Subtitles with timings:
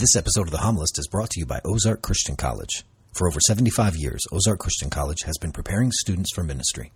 [0.00, 2.86] This episode of The Homilist is brought to you by Ozark Christian College.
[3.12, 6.90] For over 75 years, Ozark Christian College has been preparing students for ministry.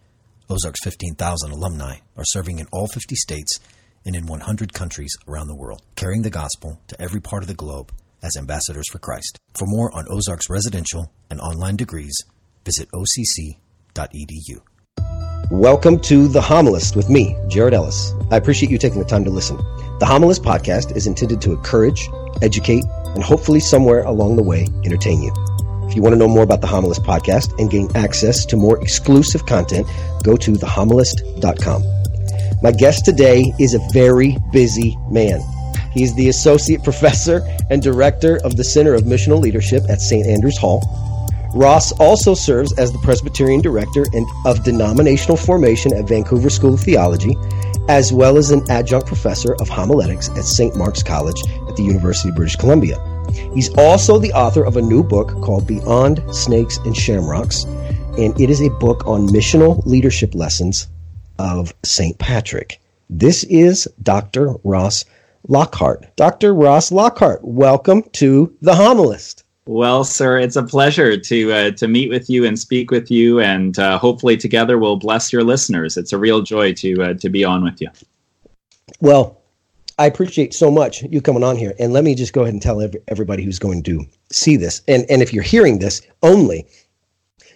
[0.48, 3.60] Ozark's 15,000 alumni are serving in all 50 states
[4.06, 7.52] and in 100 countries around the world, carrying the gospel to every part of the
[7.52, 9.38] globe as ambassadors for Christ.
[9.52, 12.16] For more on Ozark's residential and online degrees,
[12.64, 14.62] visit occ.edu.
[15.50, 18.14] Welcome to The Homilist with me, Jared Ellis.
[18.30, 19.58] I appreciate you taking the time to listen.
[19.98, 22.08] The Homilist podcast is intended to encourage,
[22.44, 22.84] educate,
[23.14, 25.32] and hopefully somewhere along the way entertain you.
[25.88, 28.80] If you want to know more about the Homilist podcast and gain access to more
[28.80, 29.86] exclusive content,
[30.22, 31.82] go to thehomilist.com.
[32.62, 35.40] My guest today is a very busy man.
[35.92, 40.26] He's the associate professor and director of the Center of Missional Leadership at St.
[40.26, 40.82] Andrews Hall.
[41.54, 44.04] Ross also serves as the Presbyterian Director
[44.44, 47.36] of Denominational Formation at Vancouver School of Theology,
[47.88, 50.74] as well as an adjunct professor of homiletics at St.
[50.76, 52.96] Mark's College at the University of British Columbia.
[53.54, 58.50] He's also the author of a new book called Beyond Snakes and Shamrocks, and it
[58.50, 60.88] is a book on missional leadership lessons
[61.38, 62.18] of St.
[62.18, 62.80] Patrick.
[63.10, 64.54] This is Dr.
[64.64, 65.04] Ross
[65.46, 66.16] Lockhart.
[66.16, 66.54] Dr.
[66.54, 69.43] Ross Lockhart, welcome to The Homilist.
[69.66, 73.40] Well, sir, it's a pleasure to uh, to meet with you and speak with you,
[73.40, 75.96] and uh, hopefully together we'll bless your listeners.
[75.96, 77.88] It's a real joy to uh, to be on with you.
[79.00, 79.40] Well,
[79.98, 82.60] I appreciate so much you coming on here, and let me just go ahead and
[82.60, 86.66] tell every, everybody who's going to see this, and and if you're hearing this only,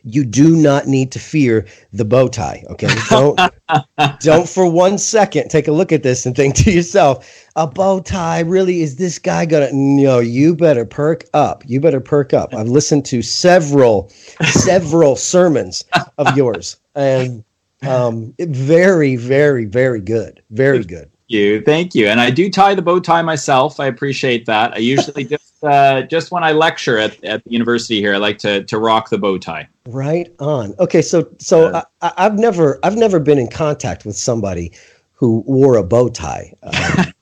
[0.05, 2.65] you do not need to fear the bow tie.
[2.71, 3.39] Okay, don't
[4.21, 8.01] don't for one second take a look at this and think to yourself, a bow
[8.01, 9.71] tie really is this guy gonna?
[9.73, 11.63] No, you better perk up.
[11.67, 12.55] You better perk up.
[12.55, 14.09] I've listened to several
[14.45, 15.85] several sermons
[16.19, 17.45] of yours, and
[17.83, 22.09] um, very very very good, very good you, thank you.
[22.09, 23.79] And I do tie the bow tie myself.
[23.79, 24.75] I appreciate that.
[24.75, 28.39] I usually just uh, just when I lecture at, at the university here, I like
[28.39, 29.69] to to rock the bow tie.
[29.87, 30.75] Right on.
[30.79, 34.73] Okay, so so uh, I, I've never I've never been in contact with somebody
[35.13, 37.13] who wore a bow tie, but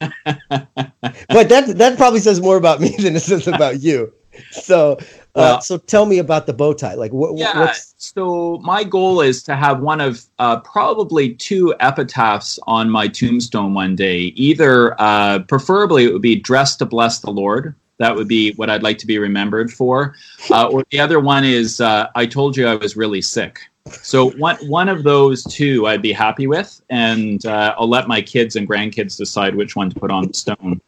[1.48, 4.12] that that probably says more about me than it says about you.
[4.50, 4.98] So
[5.34, 6.94] well, uh, so tell me about the bow tie.
[6.94, 7.36] Like, what?
[7.36, 7.58] Yeah.
[7.58, 7.94] What's...
[7.98, 13.74] So my goal is to have one of uh, probably two epitaphs on my tombstone
[13.74, 14.18] one day.
[14.36, 18.68] Either, uh, preferably, it would be "Dressed to Bless the Lord." That would be what
[18.68, 20.14] I'd like to be remembered for.
[20.50, 24.30] Uh, or the other one is uh, "I told you I was really sick." So
[24.32, 28.56] one one of those two I'd be happy with, and uh, I'll let my kids
[28.56, 30.80] and grandkids decide which one to put on the stone.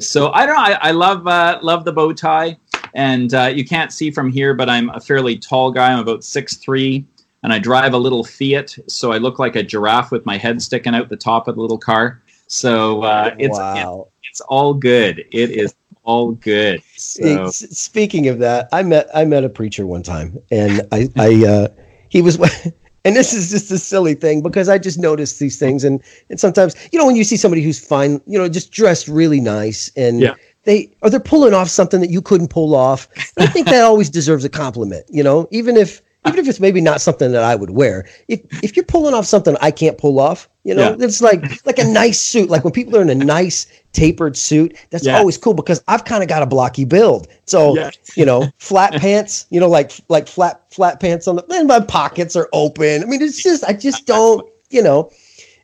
[0.00, 0.62] so I don't know.
[0.62, 1.24] I, I love
[1.62, 2.56] love the bow tie.
[2.96, 5.92] And uh, you can't see from here, but I'm a fairly tall guy.
[5.92, 7.04] I'm about six three,
[7.42, 10.62] and I drive a little Fiat, so I look like a giraffe with my head
[10.62, 12.22] sticking out the top of the little car.
[12.46, 14.08] So uh, it's wow.
[14.22, 15.26] it, it's all good.
[15.30, 15.74] It is
[16.06, 16.82] all good.
[16.96, 17.50] So.
[17.50, 21.68] Speaking of that, I met I met a preacher one time, and I I uh,
[22.08, 22.38] he was.
[23.04, 26.40] and this is just a silly thing because I just notice these things, and and
[26.40, 29.90] sometimes you know when you see somebody who's fine, you know, just dressed really nice,
[29.96, 30.34] and yeah
[30.66, 33.08] they or they're pulling off something that you couldn't pull off.
[33.38, 36.80] I think that always deserves a compliment, you know, even if even if it's maybe
[36.80, 38.08] not something that I would wear.
[38.28, 41.04] If if you're pulling off something I can't pull off, you know, yeah.
[41.04, 42.50] it's like like a nice suit.
[42.50, 45.16] Like when people are in a nice tapered suit, that's yeah.
[45.16, 47.28] always cool because I've kind of got a blocky build.
[47.46, 47.90] So yeah.
[48.16, 51.80] you know, flat pants, you know, like like flat flat pants on the and my
[51.80, 53.02] pockets are open.
[53.02, 55.10] I mean, it's just I just don't, you know.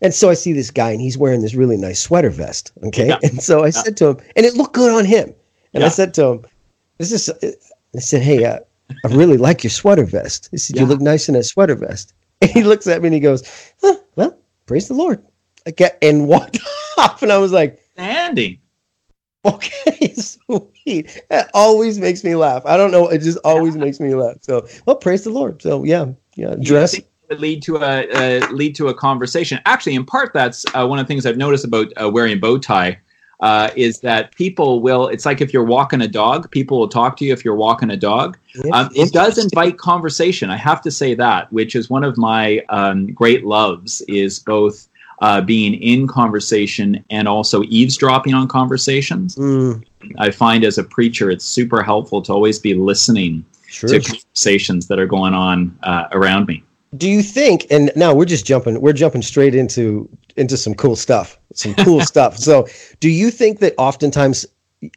[0.02, 2.72] And so I see this guy and he's wearing this really nice sweater vest.
[2.82, 3.16] Okay.
[3.22, 5.32] And so I said to him, and it looked good on him.
[5.74, 5.84] And.
[5.84, 6.44] I said to him,
[6.98, 7.30] this is,
[7.96, 8.58] I said, Hey, uh,
[9.04, 10.48] I really like your sweater vest.
[10.50, 12.14] He said, You look nice in that sweater vest.
[12.41, 13.42] And he looks at me and he goes,
[13.80, 15.25] huh, Well, praise the Lord.
[15.66, 16.58] I get and walked
[16.98, 17.22] off.
[17.22, 18.60] And I was like, Andy.
[19.44, 21.22] Okay, sweet.
[21.28, 22.64] That always makes me laugh.
[22.64, 23.08] I don't know.
[23.08, 24.36] It just always makes me laugh.
[24.41, 25.60] So, well, praise the Lord.
[25.60, 26.54] So, yeah, yeah.
[26.60, 26.97] Dress
[27.38, 29.60] lead to a uh, lead to a conversation.
[29.66, 32.36] Actually, in part, that's uh, one of the things I've noticed about uh, wearing a
[32.36, 32.98] bow tie.
[33.42, 35.09] Uh, is that people will?
[35.09, 37.91] It's like if you're walking a dog, people will talk to you if you're walking
[37.91, 38.39] a dog.
[38.72, 40.48] Um, it does invite conversation.
[40.48, 44.86] I have to say that, which is one of my um, great loves, is both
[45.22, 49.34] uh, being in conversation and also eavesdropping on conversations.
[49.34, 49.84] Mm.
[50.18, 53.89] I find as a preacher, it's super helpful to always be listening sure.
[53.91, 56.62] to conversations that are going on uh, around me
[56.97, 60.97] do you think and now we're just jumping we're jumping straight into into some cool
[60.97, 62.36] stuff some cool stuff.
[62.36, 62.66] So
[63.00, 64.47] do you think that oftentimes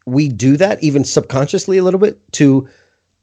[0.06, 2.68] we do that even subconsciously a little bit to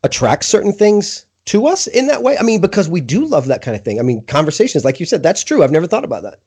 [0.04, 2.38] attract certain things to us in that way?
[2.38, 3.98] I mean because we do love that kind of thing.
[3.98, 5.62] I mean conversations like you said that's true.
[5.62, 6.40] I've never thought about that.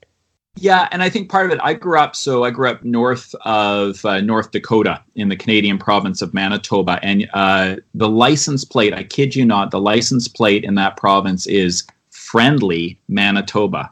[0.58, 3.36] Yeah, and I think part of it, I grew up, so I grew up north
[3.44, 6.98] of uh, North Dakota in the Canadian province of Manitoba.
[7.04, 11.46] And uh, the license plate, I kid you not, the license plate in that province
[11.46, 11.86] is
[12.36, 13.90] friendly Manitoba.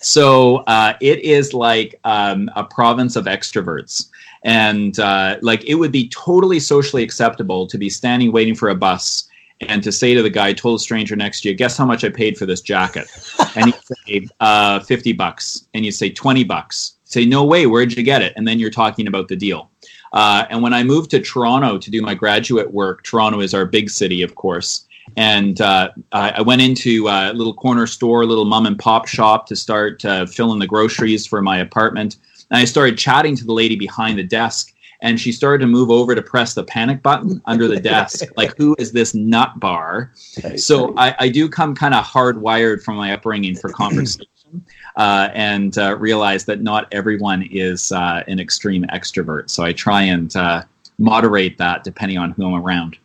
[0.00, 4.08] So uh, it is like um, a province of extroverts.
[4.42, 8.74] And uh, like it would be totally socially acceptable to be standing waiting for a
[8.74, 9.28] bus
[9.60, 12.08] and to say to the guy, total stranger next to you, guess how much I
[12.08, 13.06] paid for this jacket?
[13.54, 13.72] and you
[14.22, 15.66] say, uh, 50 bucks.
[15.74, 16.94] And you say, 20 bucks.
[17.04, 18.32] Say, no way, where'd you get it?
[18.36, 19.70] And then you're talking about the deal.
[20.14, 23.66] Uh, and when I moved to Toronto to do my graduate work, Toronto is our
[23.66, 24.87] big city, of course.
[25.16, 29.46] And uh, I went into a little corner store, a little mom and pop shop
[29.48, 32.16] to start uh, filling the groceries for my apartment.
[32.50, 35.90] And I started chatting to the lady behind the desk and she started to move
[35.90, 38.26] over to press the panic button under the desk.
[38.36, 40.12] like, who is this nut bar?
[40.56, 44.26] So I, I do come kind of hardwired from my upbringing for conversation.
[44.96, 49.48] Uh, and uh, realize that not everyone is uh, an extreme extrovert.
[49.48, 50.64] So I try and uh,
[50.98, 52.96] moderate that depending on who I'm around.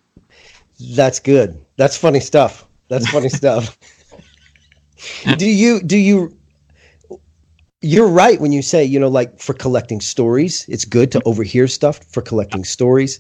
[0.80, 1.63] That's good.
[1.78, 2.68] That's funny stuff.
[2.90, 3.78] That's funny stuff.
[5.38, 6.38] do you do you
[7.84, 11.68] you're right when you say, you know, like for collecting stories, it's good to overhear
[11.68, 13.20] stuff for collecting stories.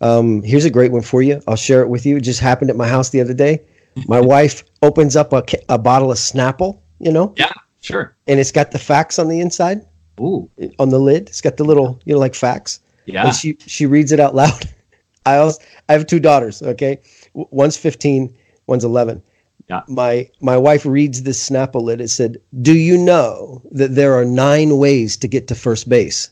[0.00, 1.42] Um, here's a great one for you.
[1.48, 2.16] I'll share it with you.
[2.16, 3.60] It just happened at my house the other day.
[4.06, 7.34] My wife opens up a, a bottle of Snapple, you know?
[7.36, 8.16] Yeah, sure.
[8.28, 9.84] And it's got the facts on the inside.
[10.20, 10.48] Ooh.
[10.78, 11.28] On the lid.
[11.28, 12.80] It's got the little, you know, like facts.
[13.06, 13.26] Yeah.
[13.26, 14.70] And she, she reads it out loud.
[15.26, 17.00] I also, I have two daughters, okay?
[17.34, 18.34] One's 15,
[18.66, 19.22] one's 11
[19.68, 19.82] yeah.
[19.88, 22.00] My my wife reads this Snapple lid.
[22.00, 26.30] It said, "Do you know that there are nine ways to get to first base?"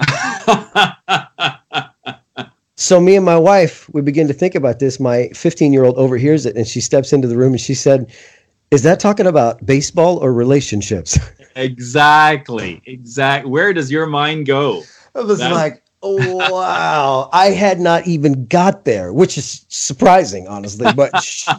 [2.76, 4.98] so me and my wife, we begin to think about this.
[4.98, 8.12] My 15 year old overhears it, and she steps into the room and she said,
[8.72, 11.18] "Is that talking about baseball or relationships?"
[11.54, 12.82] exactly.
[12.86, 13.48] Exactly.
[13.50, 14.82] Where does your mind go?
[15.14, 17.28] I was That's- like, wow.
[17.32, 20.92] I had not even got there, which is surprising, honestly.
[20.92, 21.50] But she,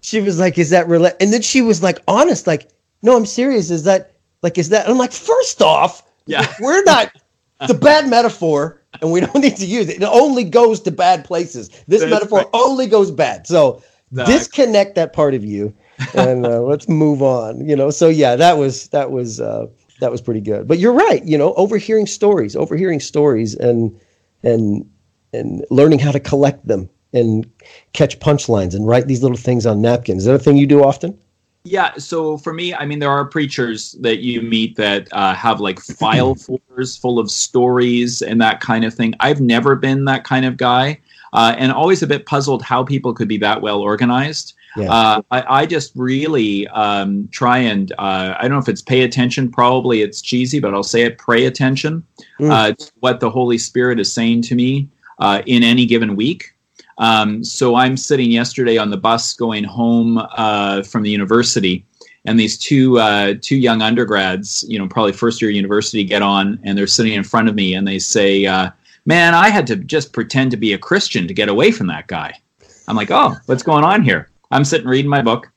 [0.00, 1.06] she was like, Is that real?
[1.20, 2.70] And then she was like, honest, like,
[3.02, 3.70] No, I'm serious.
[3.70, 4.88] Is that like, is that?
[4.88, 7.12] I'm like, First off, yeah, we're not,
[7.60, 10.02] it's a bad metaphor and we don't need to use it.
[10.02, 11.68] It only goes to bad places.
[11.88, 12.48] This That's metaphor right.
[12.52, 13.46] only goes bad.
[13.46, 14.34] So exactly.
[14.34, 15.74] disconnect that part of you
[16.14, 17.90] and uh, let's move on, you know?
[17.90, 19.66] So yeah, that was, that was, uh,
[20.02, 20.66] that was pretty good.
[20.66, 23.98] But you're right, you know, overhearing stories, overhearing stories, and
[24.42, 24.84] and
[25.32, 27.48] and learning how to collect them and
[27.92, 30.22] catch punchlines and write these little things on napkins.
[30.22, 31.16] Is that a thing you do often?
[31.64, 31.94] Yeah.
[31.94, 35.78] So for me, I mean, there are preachers that you meet that uh, have like
[35.78, 39.14] file folders full of stories and that kind of thing.
[39.20, 40.98] I've never been that kind of guy,
[41.32, 44.54] uh, and always a bit puzzled how people could be that well organized.
[44.76, 44.90] Yeah.
[44.90, 49.02] Uh, I, I, just really um, try and uh, I don't know if it's pay
[49.02, 49.50] attention.
[49.50, 52.06] Probably it's cheesy, but I'll say it: pray attention
[52.40, 52.50] mm.
[52.50, 54.88] uh, to what the Holy Spirit is saying to me
[55.18, 56.54] uh, in any given week.
[56.98, 61.84] Um, so I'm sitting yesterday on the bus going home uh, from the university,
[62.24, 66.58] and these two uh, two young undergrads, you know, probably first year university, get on,
[66.62, 68.44] and they're sitting in front of me, and they say,
[69.04, 72.06] "Man, I had to just pretend to be a Christian to get away from that
[72.06, 72.32] guy."
[72.88, 75.50] I'm like, "Oh, what's going on here?" I'm sitting reading my book,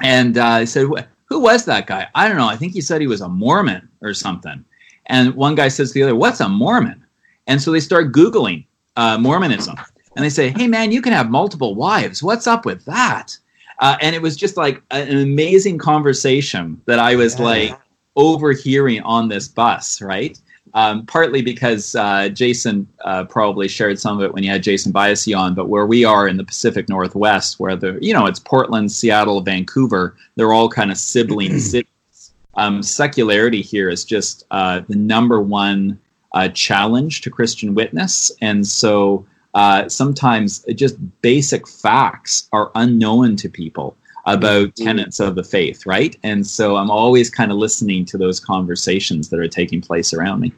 [0.00, 0.86] and uh, I said,
[1.24, 2.48] "Who was that guy?" I don't know.
[2.48, 4.64] I think he said he was a Mormon or something.
[5.06, 7.04] And one guy says to the other, "What's a Mormon?"
[7.48, 8.64] And so they start googling
[8.96, 9.76] uh, Mormonism,
[10.14, 12.22] and they say, "Hey, man, you can have multiple wives.
[12.22, 13.36] What's up with that?"
[13.80, 17.44] Uh, and it was just like an amazing conversation that I was yeah.
[17.44, 17.80] like
[18.14, 20.38] overhearing on this bus, right?
[20.74, 24.90] Um, partly because uh, Jason uh, probably shared some of it when you had Jason
[24.90, 28.38] Byassee on, but where we are in the Pacific Northwest, where the you know it's
[28.38, 32.32] Portland, Seattle, Vancouver, they're all kind of sibling cities.
[32.54, 35.98] Um, secularity here is just uh, the number one
[36.32, 43.50] uh, challenge to Christian witness, and so uh, sometimes just basic facts are unknown to
[43.50, 44.84] people about mm-hmm.
[44.84, 46.16] tenets of the faith, right?
[46.22, 50.40] And so I'm always kind of listening to those conversations that are taking place around
[50.40, 50.52] me.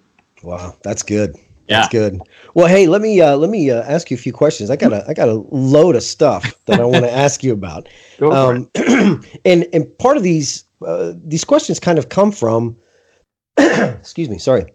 [0.45, 1.37] Wow, that's good.
[1.69, 1.81] Yeah.
[1.81, 2.21] That's good.
[2.53, 4.71] Well, hey, let me uh, let me uh, ask you a few questions.
[4.71, 7.53] I got a I got a load of stuff that I want to ask you
[7.53, 7.89] about.
[8.21, 8.71] Um,
[9.45, 12.77] and and part of these uh, these questions kind of come from
[13.57, 14.67] excuse me, sorry.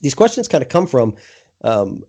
[0.00, 1.16] These questions kind of come from
[1.62, 2.02] um,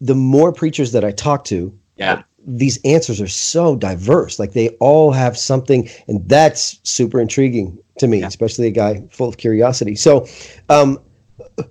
[0.00, 1.78] the more preachers that I talk to.
[1.96, 4.38] Yeah these answers are so diverse.
[4.38, 8.26] Like they all have something, and that's super intriguing to me, yeah.
[8.26, 9.94] especially a guy full of curiosity.
[9.94, 10.26] So,
[10.68, 10.98] um,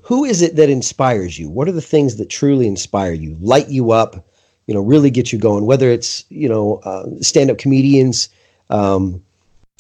[0.02, 1.50] who is it that inspires you?
[1.50, 4.28] What are the things that truly inspire you, light you up,
[4.68, 5.66] you know, really get you going?
[5.66, 8.30] Whether it's you know uh, stand-up comedians,
[8.70, 9.22] um,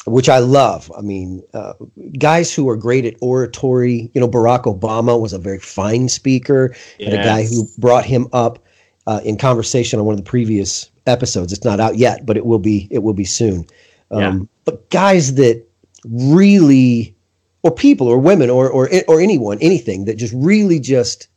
[0.05, 0.91] which I love.
[0.97, 1.73] I mean, uh,
[2.17, 4.11] guys who are great at oratory.
[4.13, 7.11] You know, Barack Obama was a very fine speaker, yes.
[7.11, 8.59] and a guy who brought him up
[9.07, 11.53] uh, in conversation on one of the previous episodes.
[11.53, 12.87] It's not out yet, but it will be.
[12.91, 13.65] It will be soon.
[14.11, 14.39] Um, yeah.
[14.65, 15.65] But guys that
[16.05, 17.15] really,
[17.63, 21.27] or people, or women, or or or anyone, anything that just really just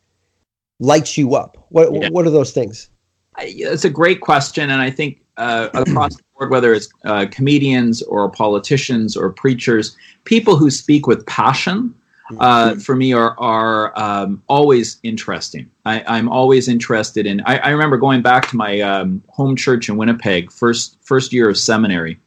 [0.81, 1.67] lights you up.
[1.71, 2.09] What yeah.
[2.11, 2.91] what are those things?
[3.39, 8.03] It's a great question, and I think uh, across the board, whether it's uh, comedians
[8.03, 11.95] or politicians or preachers, people who speak with passion,
[12.41, 12.81] uh, mm-hmm.
[12.81, 15.71] for me are are um, always interesting.
[15.85, 17.41] I, am always interested in.
[17.47, 21.49] I, I, remember going back to my um, home church in Winnipeg, first first year
[21.49, 22.19] of seminary,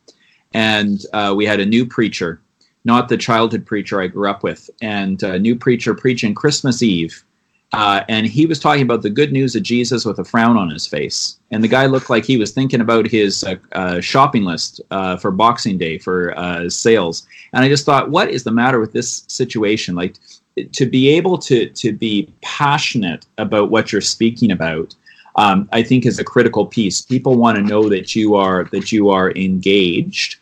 [0.53, 2.41] and uh, we had a new preacher,
[2.85, 7.23] not the childhood preacher I grew up with, and a new preacher preaching Christmas Eve
[7.71, 10.69] uh, and he was talking about the good news of Jesus with a frown on
[10.69, 11.37] his face.
[11.51, 15.17] And the guy looked like he was thinking about his uh, uh, shopping list uh,
[15.17, 17.27] for Boxing Day for uh, sales.
[17.53, 19.95] And I just thought, what is the matter with this situation?
[19.95, 20.15] Like,
[20.71, 24.93] to be able to to be passionate about what you're speaking about,
[25.35, 27.01] um, I think is a critical piece.
[27.01, 30.37] People want to know that you are that you are engaged.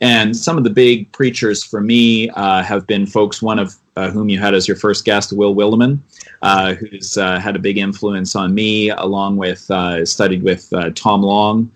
[0.00, 3.42] And some of the big preachers for me uh, have been folks.
[3.42, 6.00] One of uh, whom you had as your first guest, Will Willimon,
[6.40, 10.90] uh, who's uh, had a big influence on me, along with uh, studied with uh,
[10.94, 11.70] Tom Long,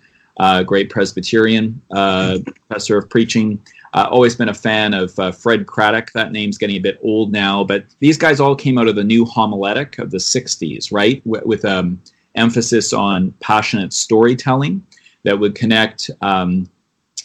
[0.65, 3.63] great Presbyterian professor of preaching.
[3.93, 6.11] always been a fan of Fred Craddock.
[6.13, 9.03] That name's getting a bit old now, but these guys all came out of the
[9.03, 11.23] new homiletic of the 60s, right?
[11.25, 12.01] W- with um,
[12.33, 14.85] emphasis on passionate storytelling
[15.23, 16.69] that would connect um,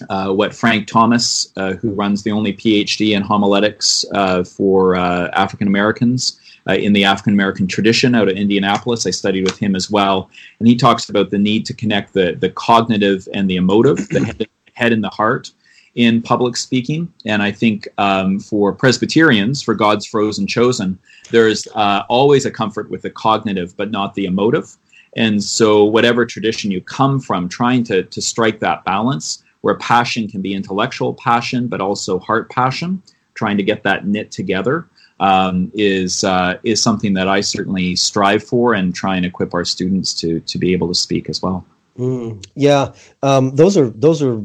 [0.09, 5.29] uh, what Frank Thomas, uh, who runs the only PhD in homiletics uh, for uh,
[5.33, 9.07] African Americans uh, in the African American tradition out of Indianapolis.
[9.07, 10.31] I studied with him as well.
[10.59, 14.25] And he talks about the need to connect the, the cognitive and the emotive, the
[14.25, 15.53] head, head and the heart
[15.97, 17.13] in public speaking.
[17.27, 20.99] And I think um, for Presbyterians, for God's frozen chosen,
[21.31, 24.77] there's always a comfort with the cognitive, but not the emotive.
[25.17, 30.29] And so, whatever tradition you come from, trying to, to strike that balance where passion
[30.29, 33.03] can be intellectual passion, but also heart passion,
[33.35, 34.87] trying to get that knit together.
[35.21, 39.67] Um, is uh, is something that I certainly strive for and try and equip our
[39.67, 41.65] students to to be able to speak as well.
[41.99, 44.43] Mm, yeah, um, those are those are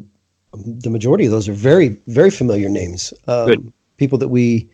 [0.54, 3.14] the majority of those are very very familiar names.
[3.28, 3.74] Um.
[3.98, 4.68] People that we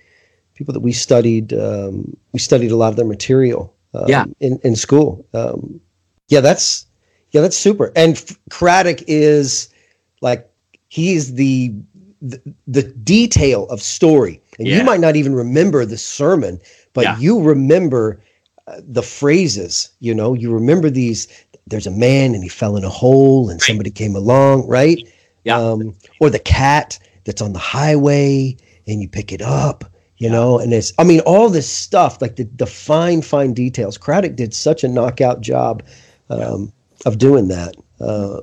[0.55, 3.73] people that we studied um, we studied a lot of their material.
[3.93, 4.25] Um, yeah.
[4.39, 5.25] In in school.
[5.33, 5.81] Um,
[6.29, 6.85] yeah, that's
[7.31, 7.91] yeah, that's super.
[7.95, 9.69] And Craddock is
[10.21, 10.49] like
[10.87, 11.73] he's the
[12.21, 14.77] the, the detail of story and yeah.
[14.77, 16.59] you might not even remember the sermon
[16.93, 17.17] but yeah.
[17.17, 18.21] you remember
[18.67, 21.27] uh, the phrases you know you remember these
[21.65, 23.67] there's a man and he fell in a hole and right.
[23.67, 25.11] somebody came along right
[25.45, 28.55] yeah um, or the cat that's on the highway
[28.87, 29.83] and you pick it up
[30.17, 30.33] you yeah.
[30.33, 34.35] know and it's i mean all this stuff like the, the fine fine details craddock
[34.35, 35.81] did such a knockout job
[36.29, 36.71] um,
[37.05, 38.41] of doing that uh,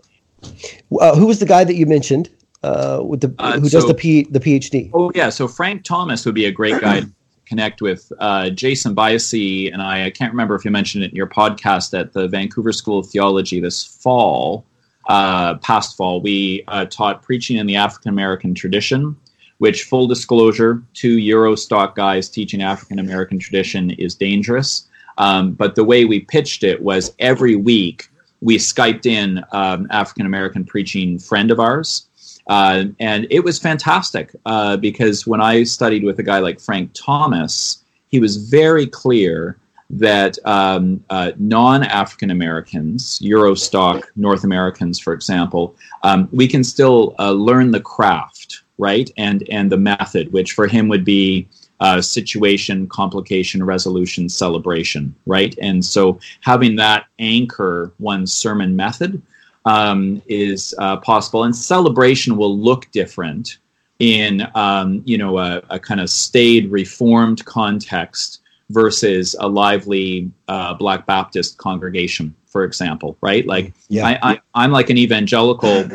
[1.01, 2.31] uh, who was the guy that you mentioned
[2.63, 4.91] uh, with the uh, who so, does the P, the PhD?
[4.93, 7.11] Oh yeah, so Frank Thomas would be a great guy to
[7.47, 8.13] connect with.
[8.19, 10.07] Uh, Jason Byassee and I.
[10.07, 13.07] I can't remember if you mentioned it in your podcast at the Vancouver School of
[13.07, 14.65] Theology this fall.
[15.09, 19.17] Uh, past fall, we uh, taught preaching in the African American tradition.
[19.59, 24.87] Which, full disclosure, two Eurostock guys teaching African American tradition is dangerous.
[25.17, 28.09] Um, but the way we pitched it was every week
[28.41, 32.07] we Skyped in um, African American preaching friend of ours.
[32.49, 36.91] Uh, and it was fantastic uh, because when I studied with a guy like Frank
[36.95, 39.59] Thomas, he was very clear
[39.91, 47.15] that um, uh, non African Americans, Eurostock North Americans, for example, um, we can still
[47.19, 49.11] uh, learn the craft, right?
[49.17, 51.49] And, and the method, which for him would be
[51.81, 55.57] uh, situation, complication, resolution, celebration, right?
[55.61, 59.23] And so having that anchor one's sermon method
[59.65, 61.45] um, is uh, possible.
[61.45, 63.59] And celebration will look different
[63.99, 70.75] in, um, you know, a, a, kind of staid, reformed context versus a lively uh,
[70.75, 73.47] Black Baptist congregation, for example, right?
[73.47, 74.07] Like yeah.
[74.07, 75.89] I, I, I'm like an evangelical,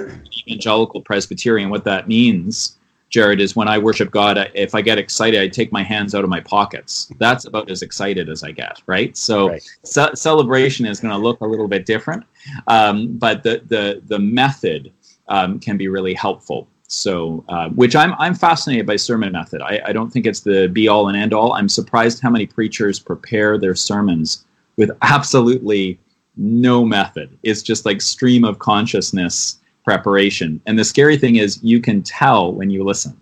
[0.47, 1.69] evangelical Presbyterian.
[1.69, 2.77] What that means
[3.13, 6.23] Jared, is when I worship God, if I get excited, I take my hands out
[6.23, 7.11] of my pockets.
[7.19, 9.15] That's about as excited as I get, right?
[9.15, 9.61] So right.
[9.83, 12.23] Ce- celebration is going to look a little bit different,
[12.65, 14.91] um, but the the the method
[15.27, 16.67] um, can be really helpful.
[16.87, 19.61] So, uh, which I'm I'm fascinated by sermon method.
[19.61, 21.53] I, I don't think it's the be all and end all.
[21.53, 24.43] I'm surprised how many preachers prepare their sermons
[24.75, 25.99] with absolutely
[26.35, 27.37] no method.
[27.43, 30.61] It's just like stream of consciousness preparation.
[30.65, 33.19] And the scary thing is, you can tell when you listen.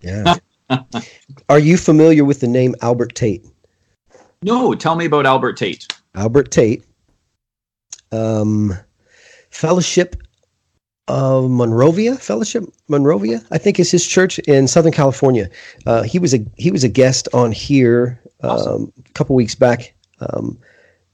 [0.00, 0.34] Yeah.
[1.48, 3.44] Are you familiar with the name Albert Tate?
[4.42, 5.86] No, tell me about Albert Tate.
[6.14, 6.84] Albert Tate,
[8.10, 8.76] um,
[9.50, 10.16] Fellowship
[11.08, 15.48] of Monrovia, Fellowship Monrovia, I think is his church in Southern California.
[15.86, 18.92] Uh, he was a he was a guest on here um, awesome.
[19.06, 19.94] a couple weeks back.
[20.20, 20.58] Um,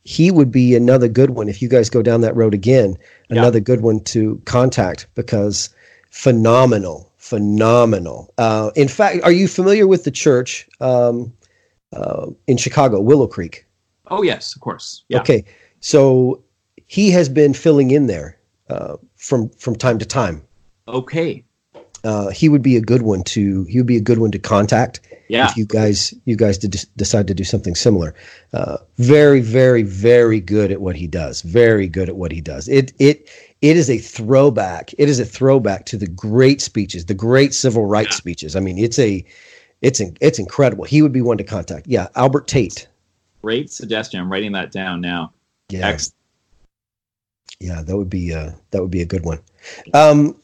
[0.09, 2.97] he would be another good one if you guys go down that road again.
[3.29, 3.65] Another yeah.
[3.65, 5.69] good one to contact because
[6.09, 8.33] phenomenal, phenomenal.
[8.39, 11.31] Uh, in fact, are you familiar with the church um,
[11.93, 13.67] uh, in Chicago, Willow Creek?
[14.07, 15.05] Oh yes, of course.
[15.09, 15.21] Yeah.
[15.21, 15.45] Okay,
[15.81, 16.43] so
[16.87, 18.39] he has been filling in there
[18.71, 20.43] uh, from from time to time.
[20.89, 21.45] Okay.
[22.03, 24.39] Uh, he would be a good one to he would be a good one to
[24.39, 25.49] contact yeah.
[25.51, 28.15] if you guys you guys did decide to do something similar.
[28.53, 31.43] Uh, very very very good at what he does.
[31.43, 32.69] Very good at what he does.
[32.69, 33.29] It it
[33.61, 34.93] it is a throwback.
[34.99, 38.17] It is a throwback to the great speeches, the great civil rights yeah.
[38.17, 38.57] speeches.
[38.57, 39.25] I mean, it's a
[39.83, 40.85] it's it's incredible.
[40.85, 41.87] He would be one to contact.
[41.87, 42.89] Yeah, Albert Tate.
[43.43, 44.21] Great suggestion.
[44.21, 45.33] I'm writing that down now.
[45.69, 45.87] Yeah.
[45.87, 46.15] Excellent.
[47.61, 49.41] Yeah, that would be uh, that would be a good one.
[49.95, 50.37] Um,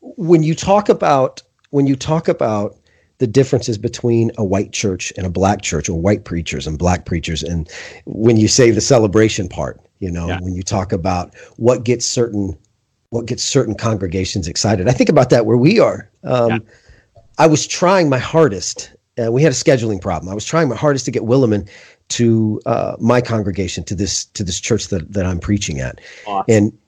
[0.00, 2.77] when you talk about when you talk about
[3.18, 7.04] the differences between a white church and a black church, or white preachers and black
[7.04, 7.68] preachers, and
[8.06, 10.40] when you say the celebration part, you know, yeah.
[10.40, 12.56] when you talk about what gets certain
[13.10, 16.10] what gets certain congregations excited, I think about that where we are.
[16.24, 16.58] Um, yeah.
[17.38, 18.92] I was trying my hardest.
[19.22, 20.30] Uh, we had a scheduling problem.
[20.30, 21.68] I was trying my hardest to get Willimon
[22.08, 26.00] to uh, my congregation to this to this church that, that I'm preaching at.
[26.26, 26.44] Awesome.
[26.48, 26.78] And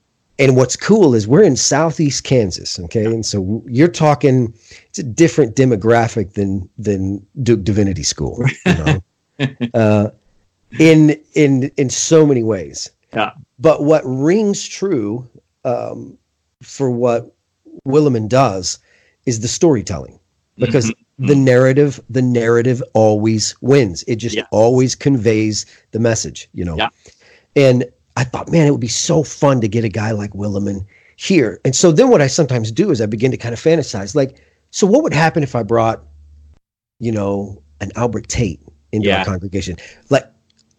[0.41, 3.05] and what's cool is we're in southeast Kansas, okay?
[3.05, 4.53] And so you're talking
[4.87, 9.03] it's a different demographic than than Duke Divinity School, you know.
[9.75, 10.09] uh,
[10.79, 12.89] in in in so many ways.
[13.13, 13.33] Yeah.
[13.59, 15.29] But what rings true
[15.63, 16.17] um,
[16.63, 17.35] for what
[17.87, 18.79] Willimon does
[19.27, 20.19] is the storytelling
[20.57, 21.45] because mm-hmm the mm-hmm.
[21.45, 24.45] narrative the narrative always wins it just yeah.
[24.51, 26.89] always conveys the message you know yeah.
[27.55, 27.85] and
[28.17, 30.85] i thought man it would be so fun to get a guy like willimon
[31.17, 31.61] here.
[31.63, 34.41] And so then what i sometimes do is i begin to kind of fantasize like
[34.71, 36.03] so what would happen if i brought
[36.99, 39.19] you know an albert tate into yeah.
[39.19, 39.77] our congregation?
[40.09, 40.25] Like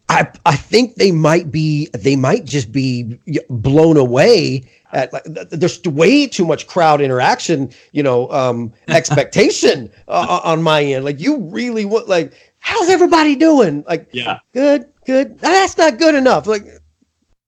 [0.08, 3.18] I, I think they might be they might just be
[3.48, 10.40] blown away at like there's way too much crowd interaction you know um expectation uh,
[10.44, 11.04] on my end.
[11.04, 13.84] Like you really want like how's everybody doing?
[13.88, 14.40] Like yeah.
[14.52, 15.38] good good.
[15.38, 16.46] That's not good enough.
[16.46, 16.66] Like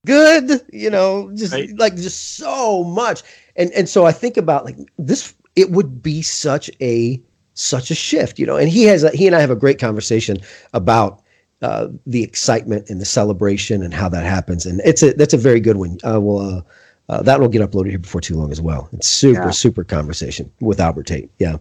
[0.05, 1.71] good you know just right.
[1.77, 3.23] like just so much
[3.57, 7.21] and and so i think about like this it would be such a
[7.55, 9.79] such a shift you know and he has a, he and i have a great
[9.79, 10.37] conversation
[10.73, 11.23] about
[11.64, 14.67] uh, the excitement and the celebration and how that happens.
[14.67, 15.99] And it's a that's a very good one.
[16.07, 16.62] Uh, well, uh,
[17.09, 18.88] uh, that will get uploaded here before too long as well.
[18.93, 19.51] It's super yeah.
[19.51, 21.31] super conversation with Albert Tate.
[21.38, 21.57] Yeah.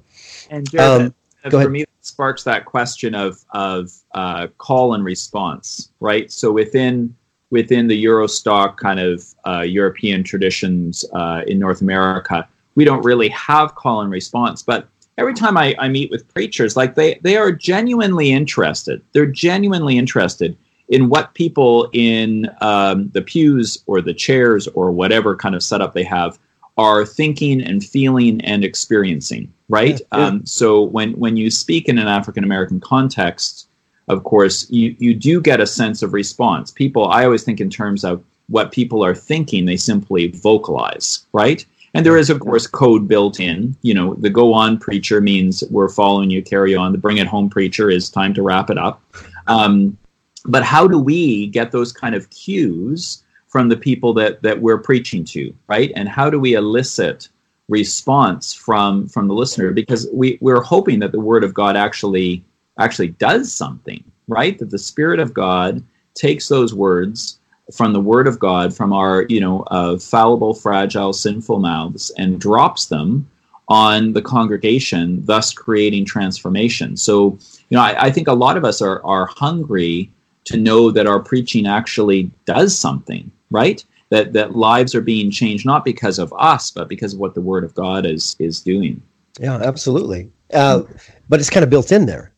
[0.50, 1.16] And Jared, um,
[1.50, 1.72] for ahead.
[1.72, 6.30] me, sparks that question of of uh, call and response, right?
[6.30, 7.16] So within
[7.54, 11.06] within the Eurostock kind of uh, European traditions
[11.48, 14.88] in North America, we don't really have call and response, but
[15.18, 19.02] every time I, I meet with preachers, like they, they are genuinely interested.
[19.12, 20.58] They're genuinely interested
[20.90, 25.94] in what people in um, the pews or the chairs or whatever kind of setup
[25.94, 26.40] they have
[26.78, 30.02] are thinking and feeling and experiencing, right?
[30.12, 30.26] Yeah, yeah.
[30.26, 33.68] Um, so when when you speak in an African American context,
[34.08, 36.72] of course, you you do get a sense of response.
[36.72, 41.66] People, I always think in terms of what people are thinking, they simply vocalize, right?
[41.94, 43.76] And there is, of course, code built in.
[43.84, 46.92] You know, the go on preacher means we're following you, carry on.
[46.92, 49.02] The bring it home preacher is time to wrap it up.
[49.48, 49.98] Um,
[50.46, 54.80] but how do we get those kind of cues from the people that that we're
[54.80, 55.92] preaching to, right?
[55.96, 57.30] And how do we elicit
[57.70, 59.72] response from from the listener?
[59.72, 62.44] Because we we're hoping that the Word of God actually
[62.80, 64.58] actually does something, right?
[64.60, 65.84] That the Spirit of God
[66.16, 67.40] takes those words
[67.72, 72.40] from the word of God, from our, you know, uh, fallible, fragile, sinful mouths, and
[72.40, 73.30] drops them
[73.70, 76.98] on the congregation, thus creating transformation.
[76.98, 77.38] So,
[77.70, 80.12] you know, I, I think a lot of us are, are hungry
[80.46, 83.84] to know that our preaching actually does something, right?
[84.10, 87.42] That, that lives are being changed not because of us, but because of what the
[87.42, 89.02] Word of God is is doing.
[89.40, 90.30] Yeah, absolutely.
[90.54, 90.84] Uh,
[91.30, 92.33] but it's kind of built in there,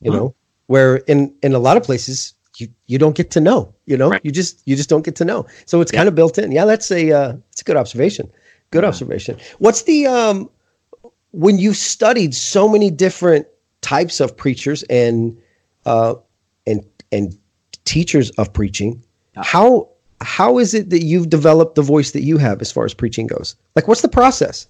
[0.00, 0.18] you huh.
[0.18, 0.34] know,
[0.66, 4.10] where in in a lot of places you you don't get to know you know
[4.10, 4.20] right.
[4.24, 5.98] you just you just don't get to know so it's yeah.
[5.98, 8.30] kind of built in yeah that's a uh, it's a good observation
[8.70, 8.88] good yeah.
[8.88, 10.48] observation what's the um
[11.32, 13.44] when you studied so many different
[13.80, 15.36] types of preachers and
[15.84, 16.14] uh
[16.66, 17.36] and and
[17.84, 19.02] teachers of preaching
[19.34, 19.42] yeah.
[19.42, 19.88] how
[20.24, 23.26] how is it that you've developed the voice that you have as far as preaching
[23.26, 23.56] goes?
[23.76, 24.66] Like, what's the process?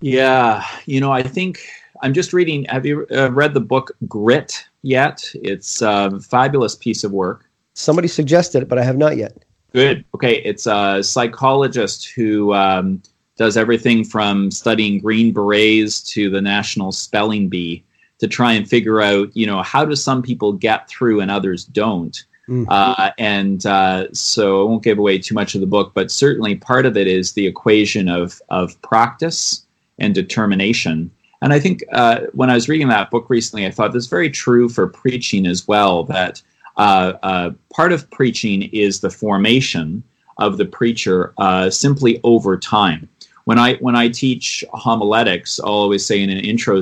[0.00, 1.66] Yeah, you know, I think
[2.02, 2.64] I'm just reading.
[2.66, 5.24] Have you uh, read the book Grit yet?
[5.34, 7.48] It's a fabulous piece of work.
[7.74, 9.44] Somebody suggested it, but I have not yet.
[9.72, 10.04] Good.
[10.14, 13.02] Okay, it's a psychologist who um,
[13.36, 17.84] does everything from studying Green Berets to the National Spelling Bee
[18.18, 21.64] to try and figure out, you know, how do some people get through and others
[21.64, 22.24] don't.
[22.48, 22.66] Mm.
[22.68, 26.54] Uh, and uh, so I won't give away too much of the book, but certainly
[26.54, 29.64] part of it is the equation of of practice
[29.98, 31.10] and determination.
[31.44, 34.08] And I think uh, when I was reading that book recently, I thought this is
[34.08, 36.02] very true for preaching as well.
[36.04, 36.40] That
[36.78, 40.02] uh, uh, part of preaching is the formation
[40.38, 43.10] of the preacher uh, simply over time.
[43.44, 46.80] When I when I teach homiletics, I'll always say in an intro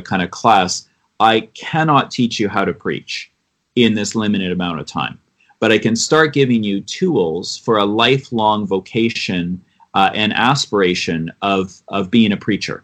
[0.00, 0.88] kind of class,
[1.20, 3.30] I cannot teach you how to preach
[3.76, 5.20] in this limited amount of time.
[5.58, 11.82] But I can start giving you tools for a lifelong vocation uh, and aspiration of,
[11.88, 12.82] of being a preacher.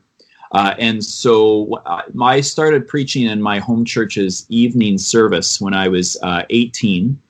[0.52, 5.88] Uh, and so uh, I started preaching in my home church's evening service when I
[5.88, 7.20] was uh, 18.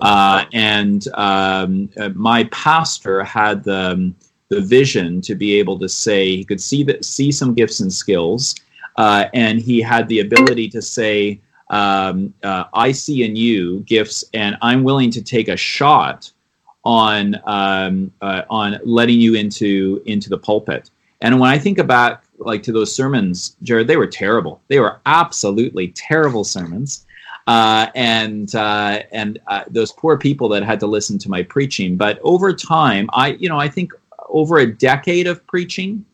[0.00, 4.16] Uh, and um, uh, my pastor had the, um,
[4.48, 7.92] the vision to be able to say he could see that see some gifts and
[7.92, 8.54] skills,
[8.96, 14.56] and he had the ability to say, um, uh, I see in you gifts, and
[14.62, 16.30] I'm willing to take a shot
[16.84, 20.90] on um, uh, on letting you into into the pulpit.
[21.20, 24.60] And when I think about like to those sermons, Jared, they were terrible.
[24.68, 27.04] They were absolutely terrible sermons.
[27.46, 31.96] Uh, and uh, and uh, those poor people that had to listen to my preaching.
[31.96, 33.92] But over time, I you know I think
[34.28, 36.04] over a decade of preaching,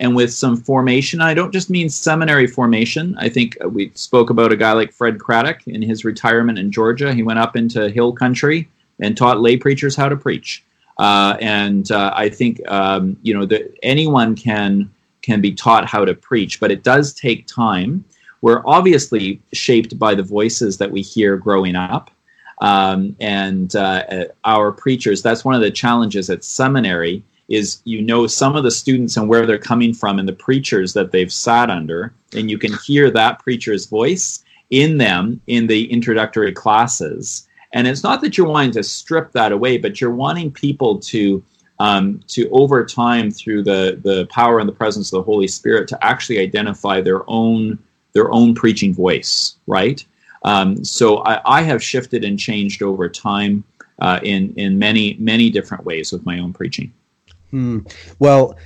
[0.00, 1.20] and with some formation.
[1.20, 3.16] I don't just mean seminary formation.
[3.18, 7.12] I think we spoke about a guy like Fred Craddock in his retirement in Georgia.
[7.14, 8.68] He went up into hill country
[9.00, 10.64] and taught lay preachers how to preach.
[10.98, 14.90] Uh, and uh, I think um, you know that anyone can
[15.26, 18.04] can be taught how to preach, but it does take time.
[18.42, 22.12] We're obviously shaped by the voices that we hear growing up.
[22.60, 28.26] Um, and uh, our preachers, that's one of the challenges at seminary is you know
[28.26, 31.70] some of the students and where they're coming from and the preachers that they've sat
[31.70, 37.86] under and you can hear that preacher's voice in them in the introductory classes and
[37.86, 41.40] it's not that you're wanting to strip that away but you're wanting people to
[41.78, 45.88] um, to over time through the the power and the presence of the holy spirit
[45.88, 47.78] to actually identify their own
[48.12, 50.04] their own preaching voice right
[50.44, 53.64] um, so I, I, have shifted and changed over time
[54.00, 56.92] uh, in in many many different ways with my own preaching
[57.50, 57.78] Hmm.
[58.18, 58.58] Well,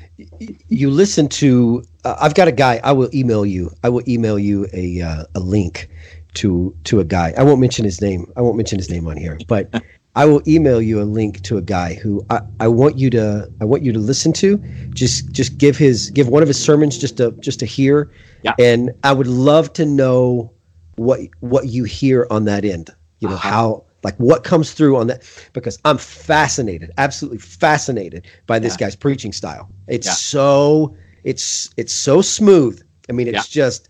[0.69, 1.85] you listen to.
[2.05, 2.81] Uh, I've got a guy.
[2.83, 3.71] I will email you.
[3.85, 5.91] I will email you a uh, a link
[6.35, 7.35] to to a guy.
[7.37, 8.33] I won't mention his name.
[8.37, 9.83] I won't mention his name on here, but
[10.17, 13.51] I will email you a link to a guy who I, I want you to
[13.61, 14.59] I want you to listen to.
[14.91, 18.11] Just just give his give one of his sermons just to just to hear.
[18.43, 18.55] Yeah.
[18.59, 20.53] And I would love to know
[20.97, 22.91] what what you hear on that end.
[23.21, 23.51] You know uh-huh.
[23.51, 28.87] how like what comes through on that because i'm fascinated absolutely fascinated by this yeah.
[28.87, 30.13] guy's preaching style it's yeah.
[30.13, 33.63] so it's it's so smooth i mean it's yeah.
[33.63, 33.89] just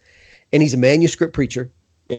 [0.52, 1.70] and he's a manuscript preacher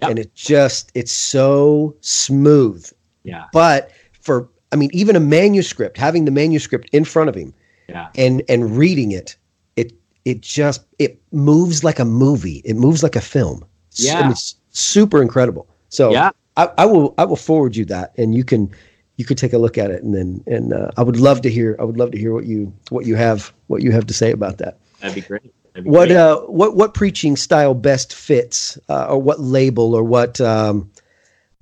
[0.02, 2.90] and it just it's so smooth
[3.24, 3.46] yeah.
[3.54, 7.54] But for i mean even a manuscript having the manuscript in front of him
[7.90, 8.10] yeah.
[8.16, 9.36] and and reading it
[9.76, 9.94] it
[10.26, 12.62] it just it moves like a movie.
[12.66, 13.66] It moves like a film.
[13.94, 15.68] Yeah I mean, it's super incredible.
[15.90, 16.32] So yeah.
[16.58, 18.72] I, I, will I will forward you that, and you can
[19.18, 21.50] you could take a look at it, and then and uh, I would love to
[21.50, 24.14] hear I would love to hear what you what you have what you have to
[24.14, 24.78] say about that.
[25.00, 25.54] That'd be great.
[25.74, 26.18] That'd be what great.
[26.18, 30.90] uh what what preaching style best fits, uh, or what label, or what um,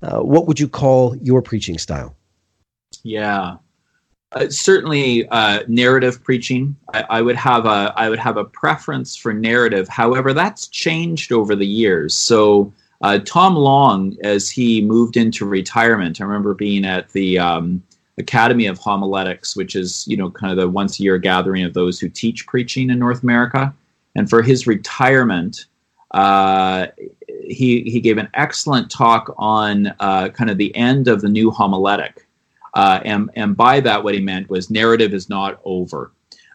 [0.02, 2.16] uh, what would you call your preaching style?
[3.02, 3.56] Yeah,
[4.32, 6.76] uh, certainly uh, narrative preaching.
[6.94, 9.88] I, I, would have a I would have a preference for narrative.
[9.88, 12.14] However, that's changed over the years.
[12.14, 17.82] So uh, Tom Long, as he moved into retirement, I remember being at the um,
[18.18, 21.74] Academy of Homiletics, which is you know kind of the once a year gathering of
[21.74, 23.74] those who teach preaching in North America.
[24.14, 25.66] And for his retirement,
[26.12, 26.88] uh,
[27.50, 31.50] he he gave an excellent talk on uh, kind of the end of the new
[31.50, 32.26] homiletic,
[32.74, 36.12] uh, and and by that what he meant was narrative is not over,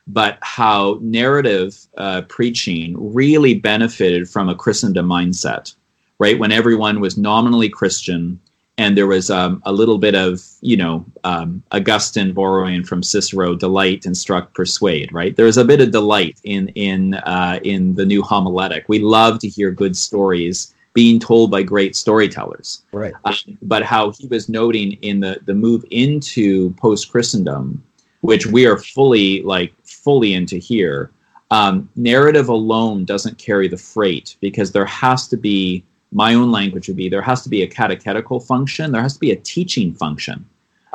[0.08, 5.73] but how narrative uh, preaching really benefited from a Christendom mindset
[6.19, 6.39] right?
[6.39, 8.39] When everyone was nominally Christian
[8.77, 13.55] and there was um, a little bit of, you know, um, Augustine borrowing from Cicero,
[13.55, 15.36] delight, instruct, persuade, right?
[15.36, 18.84] There was a bit of delight in in uh, in the new homiletic.
[18.88, 22.81] We love to hear good stories being told by great storytellers.
[22.93, 23.13] Right.
[23.25, 27.84] Um, but how he was noting in the the move into post Christendom,
[28.21, 31.12] which we are fully like fully into here.
[31.51, 36.88] Um, narrative alone doesn't carry the freight because there has to be my own language
[36.88, 39.93] would be there has to be a catechetical function, there has to be a teaching
[39.93, 40.43] function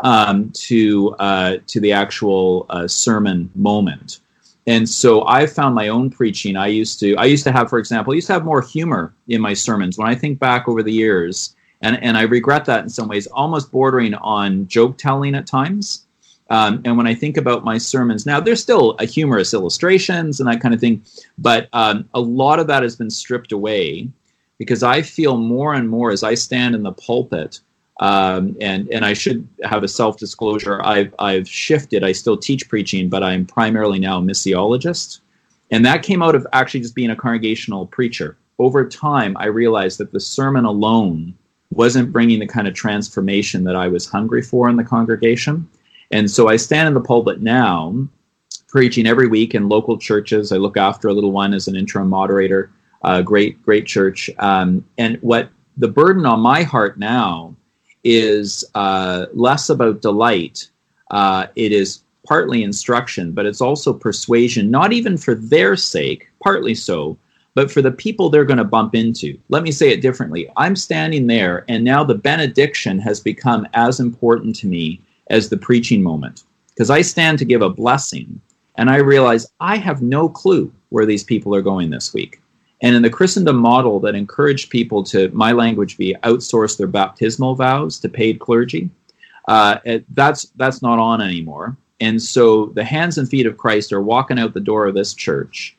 [0.03, 4.21] um, to uh, to the actual uh, sermon moment.
[4.66, 6.57] And so I found my own preaching.
[6.57, 9.14] I used to I used to have, for example, I used to have more humor
[9.29, 9.99] in my sermons.
[9.99, 13.27] When I think back over the years, and and I regret that in some ways,
[13.29, 16.07] almost bordering on joke telling at times.
[16.51, 20.49] Um, and when I think about my sermons now, there's still a humorous illustrations and
[20.49, 21.05] that kind of thing,
[21.38, 24.09] but um, a lot of that has been stripped away
[24.59, 27.61] because I feel more and more as I stand in the pulpit
[28.01, 30.83] um, and and I should have a self disclosure.
[30.83, 32.03] I've I've shifted.
[32.03, 35.21] I still teach preaching, but I'm primarily now a missiologist,
[35.71, 38.37] and that came out of actually just being a congregational preacher.
[38.59, 41.35] Over time, I realized that the sermon alone
[41.71, 45.69] wasn't bringing the kind of transformation that I was hungry for in the congregation,
[46.11, 47.95] and so I stand in the pulpit now,
[48.67, 50.53] preaching every week in local churches.
[50.53, 52.73] I look after a little one as an interim moderator.
[53.03, 57.55] Uh, great great church, um, and what the burden on my heart now
[58.05, 60.71] is uh, less about delight.
[61.11, 66.75] Uh, it is partly instruction, but it's also persuasion, not even for their sake, partly
[66.75, 67.17] so,
[67.55, 69.39] but for the people they're going to bump into.
[69.49, 70.49] Let me say it differently.
[70.57, 75.57] I'm standing there, and now the benediction has become as important to me as the
[75.57, 76.45] preaching moment
[76.81, 78.41] because I stand to give a blessing,
[78.77, 82.39] and I realize I have no clue where these people are going this week.
[82.83, 87.55] And in the Christendom model that encouraged people to, my language be, outsource their baptismal
[87.55, 88.90] vows to paid clergy,
[89.49, 91.77] uh, it, that's that's not on anymore.
[92.01, 95.12] And so the hands and feet of Christ are walking out the door of this
[95.12, 95.77] church,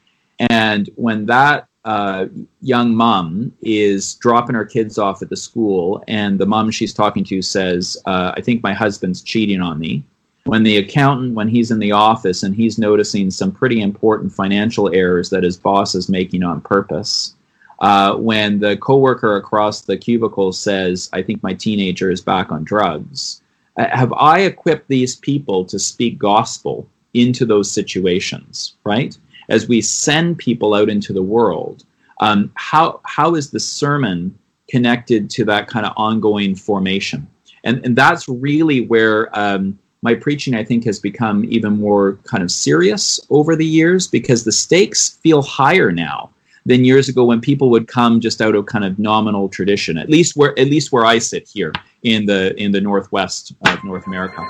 [0.49, 2.27] and when that uh,
[2.61, 7.23] young mom is dropping her kids off at the school, and the mom she's talking
[7.23, 10.03] to says, uh, "I think my husband's cheating on me,"
[10.45, 14.93] when the accountant when he's in the office and he's noticing some pretty important financial
[14.93, 17.35] errors that his boss is making on purpose
[17.79, 22.63] uh, when the coworker across the cubicle says i think my teenager is back on
[22.63, 23.41] drugs
[23.77, 29.17] uh, have i equipped these people to speak gospel into those situations right?
[29.49, 31.83] As we send people out into the world
[32.21, 34.37] um, how how is the sermon
[34.69, 37.27] connected to that kind of ongoing formation?
[37.63, 42.43] And and that's really where um, my preaching, I think, has become even more kind
[42.43, 46.31] of serious over the years because the stakes feel higher now
[46.65, 49.97] than years ago when people would come just out of kind of nominal tradition.
[49.97, 53.83] At least where at least where I sit here in the in the northwest of
[53.83, 54.41] North America.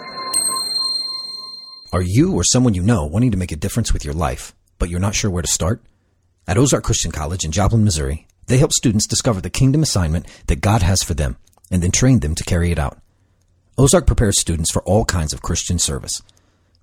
[1.93, 4.89] Are you or someone you know wanting to make a difference with your life, but
[4.89, 5.81] you're not sure where to start?
[6.47, 10.61] At Ozark Christian College in Joplin, Missouri, they help students discover the kingdom assignment that
[10.61, 11.37] God has for them
[11.69, 12.97] and then train them to carry it out.
[13.77, 16.21] Ozark prepares students for all kinds of Christian service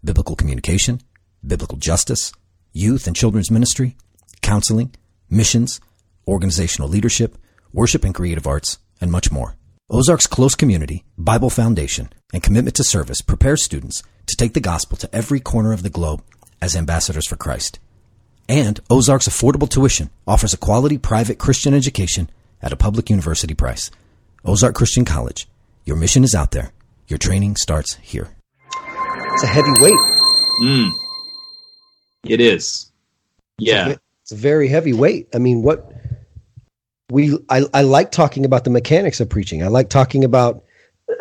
[0.02, 1.00] biblical communication,
[1.46, 2.32] biblical justice,
[2.72, 3.96] youth and children's ministry,
[4.40, 4.94] counseling,
[5.28, 5.80] missions,
[6.26, 7.36] organizational leadership,
[7.72, 9.54] worship and creative arts, and much more.
[9.90, 14.96] Ozark's close community, Bible foundation, and commitment to service prepares students to take the gospel
[14.98, 16.22] to every corner of the globe
[16.62, 17.78] as ambassadors for Christ.
[18.48, 22.30] And Ozark's affordable tuition offers a quality private Christian education
[22.62, 23.90] at a public university price.
[24.44, 25.48] Ozark Christian College.
[25.84, 26.72] Your mission is out there
[27.08, 28.28] your training starts here.
[29.32, 29.98] It's a heavy weight.
[30.62, 30.90] Mm.
[32.24, 32.92] It is.
[33.58, 33.88] Yeah.
[33.88, 35.28] It's a, it's a very heavy weight.
[35.34, 35.90] I mean, what
[37.10, 39.62] we I, I like talking about the mechanics of preaching.
[39.62, 40.64] I like talking about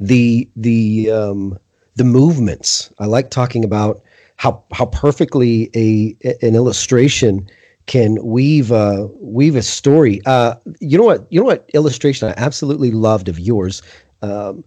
[0.00, 1.58] the the um
[1.94, 2.92] the movements.
[2.98, 4.02] I like talking about
[4.36, 7.48] how how perfectly a an illustration
[7.86, 10.20] can weave a weave a story.
[10.26, 11.26] Uh, you know what?
[11.30, 13.82] You know what illustration I absolutely loved of yours
[14.22, 14.64] um,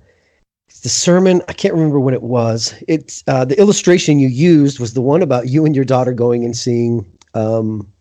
[0.83, 2.73] the sermon i can't remember when it was.
[2.87, 6.43] It's uh, the illustration you used was the one about you and your daughter going
[6.43, 7.91] and seeing um,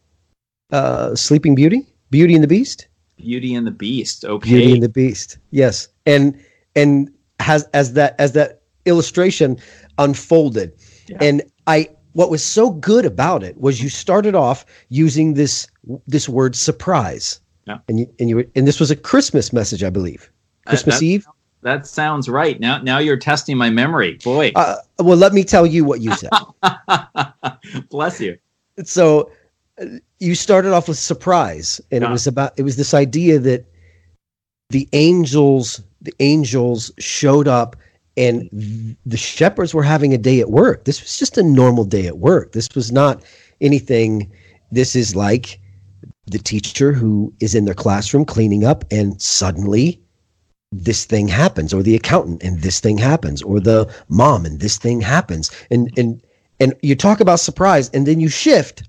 [0.70, 2.88] uh, sleeping beauty beauty and the beast.
[3.16, 4.50] Beauty and the beast okay.
[4.50, 5.88] Beauty and the beast yes.
[6.06, 6.38] And
[6.74, 9.58] and has as that as that illustration
[9.98, 10.72] unfolded.
[11.06, 11.18] Yeah.
[11.20, 15.66] and i what was so good about it was you started off using this
[16.06, 17.40] this word surprise.
[17.66, 17.78] Yeah.
[17.88, 20.30] and you and you and this was a christmas message i believe.
[20.66, 21.26] Christmas uh, eve
[21.64, 22.60] that sounds right.
[22.60, 24.52] Now, now you're testing my memory, boy.
[24.54, 26.30] Uh, well, let me tell you what you said.
[27.90, 28.36] Bless you.
[28.84, 29.30] So,
[29.80, 29.86] uh,
[30.20, 32.08] you started off with surprise, and yeah.
[32.08, 33.64] it was about it was this idea that
[34.68, 37.76] the angels, the angels showed up,
[38.16, 40.84] and the shepherds were having a day at work.
[40.84, 42.52] This was just a normal day at work.
[42.52, 43.24] This was not
[43.62, 44.30] anything.
[44.70, 45.58] This is like
[46.26, 50.03] the teacher who is in their classroom cleaning up and suddenly
[50.82, 54.76] this thing happens or the accountant and this thing happens or the mom and this
[54.76, 55.50] thing happens.
[55.70, 56.20] And and
[56.60, 58.88] and you talk about surprise and then you shift.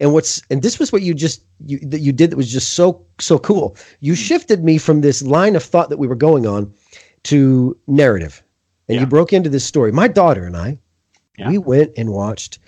[0.00, 2.72] And what's and this was what you just you that you did that was just
[2.72, 3.76] so so cool.
[4.00, 6.72] You shifted me from this line of thought that we were going on
[7.24, 8.42] to narrative.
[8.88, 9.00] And Yeah.
[9.02, 9.92] you broke into this story.
[9.92, 10.78] My daughter and i
[11.38, 11.48] Yeah.
[11.50, 12.58] we went and watched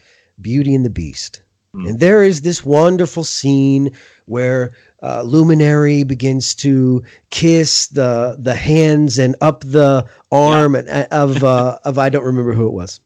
[0.41, 1.41] beauty and the beast
[1.75, 1.89] Mm.
[1.89, 3.93] and there is this wonderful scene
[4.27, 11.07] where uh, Lumière begins to kiss the the hands and up the arm and, uh,
[11.11, 13.01] of uh, of I don't remember who it was.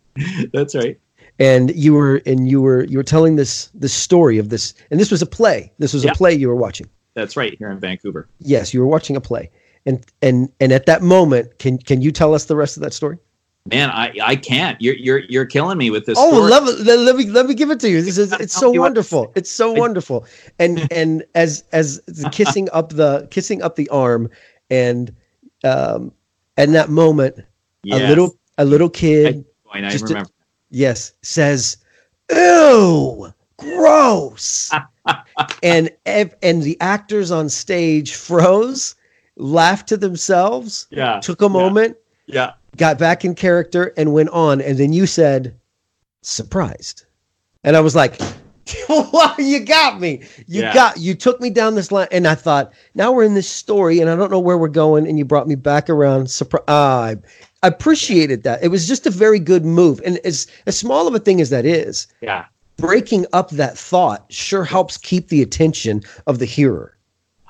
[0.53, 0.99] That's right.
[1.39, 4.99] And you were and you were you were telling this this story of this and
[4.99, 5.73] this was a play.
[5.79, 6.11] This was Yeah.
[6.11, 6.89] a play you were watching.
[7.15, 8.27] That's right here in Vancouver.
[8.41, 9.49] Yes, you were watching a play.
[9.87, 12.93] And and and at that moment, can can you tell us the rest of that
[12.93, 13.19] story?
[13.71, 14.81] Man, I, I can't.
[14.81, 16.17] You're you're you're killing me with this.
[16.19, 16.51] Oh, story.
[16.51, 18.01] let me, let, me let me give it to you.
[18.03, 19.33] This is it's so Tell me what- wonderful.
[19.35, 20.25] It's so wonderful.
[20.59, 22.01] And and as as
[22.33, 24.31] kissing up the kissing up the arm
[24.71, 25.15] and
[25.65, 26.13] um
[26.57, 27.39] and that moment
[27.83, 28.01] Yes.
[28.01, 30.27] a little a little kid I, I just a-
[30.71, 31.77] yes says
[32.33, 34.71] ew gross
[35.63, 38.97] and and the actors on stage froze
[39.37, 41.21] laughed to themselves yeah.
[41.21, 42.53] took a yeah, moment Yeah.
[42.77, 45.55] Got back in character and went on and then you said
[46.23, 47.05] surprised.
[47.65, 48.21] And i was like
[48.89, 50.23] wow you got me.
[50.49, 50.75] You Yeah.
[50.75, 52.09] got you took me down this line.
[52.11, 55.07] And i thought now we're in this story and i don't know where we're going
[55.07, 56.31] and you brought me back around.
[56.31, 57.15] Surprise ah,
[57.63, 58.63] i appreciated that.
[58.63, 60.01] It was just a very good move.
[60.05, 62.47] And as as small of a thing as that is Yeah.
[62.77, 66.96] breaking up that thought sure helps keep the attention of the hearer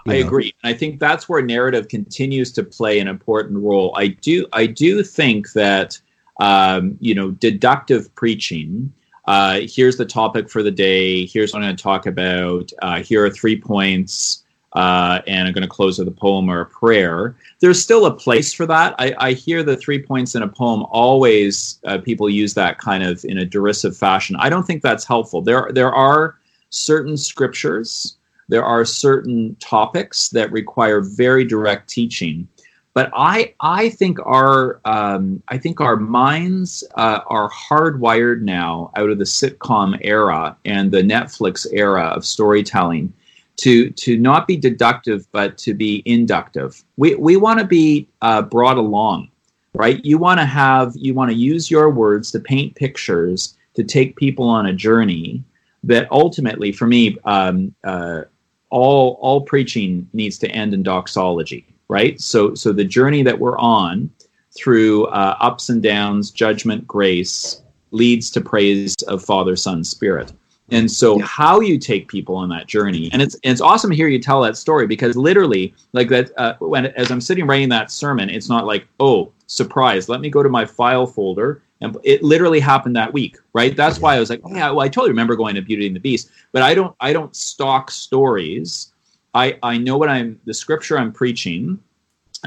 [0.08, 0.26] I know?
[0.26, 0.54] agree.
[0.62, 3.94] And I think that's where narrative continues to play an important role.
[3.96, 6.00] I do I do think that
[6.38, 8.92] um, you know deductive preaching.
[9.26, 11.26] Uh, here's the topic for the day.
[11.26, 12.70] Here's what I'm going to talk about.
[12.80, 16.60] Uh, here are three points, uh, and I'm going to close with a poem or
[16.60, 17.34] a prayer.
[17.58, 18.94] There's still a place for that.
[19.00, 20.84] I, I hear the three points in a poem.
[20.90, 24.36] Always uh, people use that kind of in a derisive fashion.
[24.38, 25.42] I don't think that's helpful.
[25.42, 26.38] There there are
[26.70, 28.15] certain scriptures
[28.48, 32.46] there are certain topics that require very direct teaching
[32.94, 39.10] but i i think our um, i think our minds uh, are hardwired now out
[39.10, 43.12] of the sitcom era and the netflix era of storytelling
[43.56, 46.84] to to not be deductive but to be inductive.
[46.98, 49.30] We we want to be uh, brought along
[49.76, 50.02] right?
[50.04, 54.16] You want to have you want to use your words to paint pictures to take
[54.16, 55.44] people on a journey
[55.84, 58.22] that ultimately for me um, uh,
[58.70, 62.20] all all preaching needs to end in doxology right?
[62.20, 64.10] So so the journey that we're on
[64.56, 70.32] through uh, ups and downs judgment grace leads to praise of father son spirit.
[70.72, 74.08] And so how you take people on that journey and it's it's awesome to hear
[74.08, 77.92] you tell that story because literally like that uh, when as i'm sitting writing that
[77.92, 82.22] sermon it's not like oh surprise let me go to my file folder and it
[82.22, 83.76] literally happened that week right?
[83.76, 85.96] That's why i was like oh yeah well i totally remember going to beauty and
[85.96, 88.92] the beast but i don't i don't stock stories.
[89.34, 91.78] I i know what i'm the scripture i'm preaching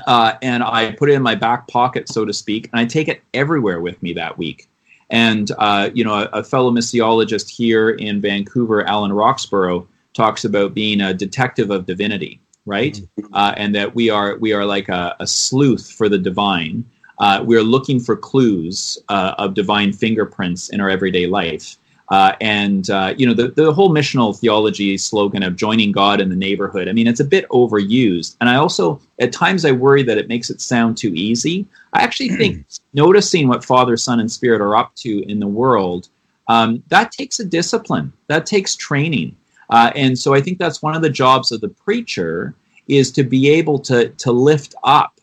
[0.08, 3.08] uh, and i put it in my back pocket so to speak and i take
[3.08, 4.68] it everywhere with me that week.
[5.12, 10.74] And uh, you know a, a fellow missiologist here in vancouver alan roxburgh talks about
[10.74, 13.02] being a detective of divinity right?
[13.34, 16.86] Uh, and that we are we are like a, a sleuth for the divine
[17.20, 21.78] uh, we're looking for clues uh, of divine fingerprints in our everyday life.
[22.10, 26.28] Uh, and uh, you know the, the whole missional theology slogan of joining god in
[26.28, 28.36] the neighborhood i mean it's a bit overused.
[28.42, 31.68] And i also at times i worry that it makes it sound too easy.
[31.94, 36.10] I actually think noticing what father son and spirit are up to in the world
[36.48, 39.36] um, that takes a discipline that takes training.
[39.70, 42.56] Uh, and so i think that's one of the jobs of the preacher
[42.88, 45.19] is to be able to to lift up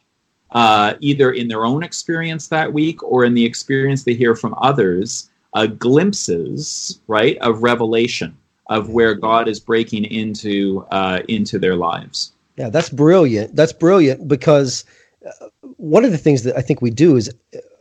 [0.57, 4.55] uh, either in their own experience that week or in the experience they hear from
[4.59, 8.37] others uh, glimpses right of revelation
[8.69, 13.55] of where god is breaking into uh, into their lives Yeah, that's brilliant.
[13.55, 14.85] That's brilliant because
[15.27, 17.33] uh, one of the things that I think we do is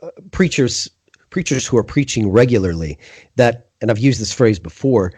[0.02, 0.90] uh, preachers
[1.30, 2.98] preachers who are preaching regularly
[3.36, 5.12] that and I've used this phrase before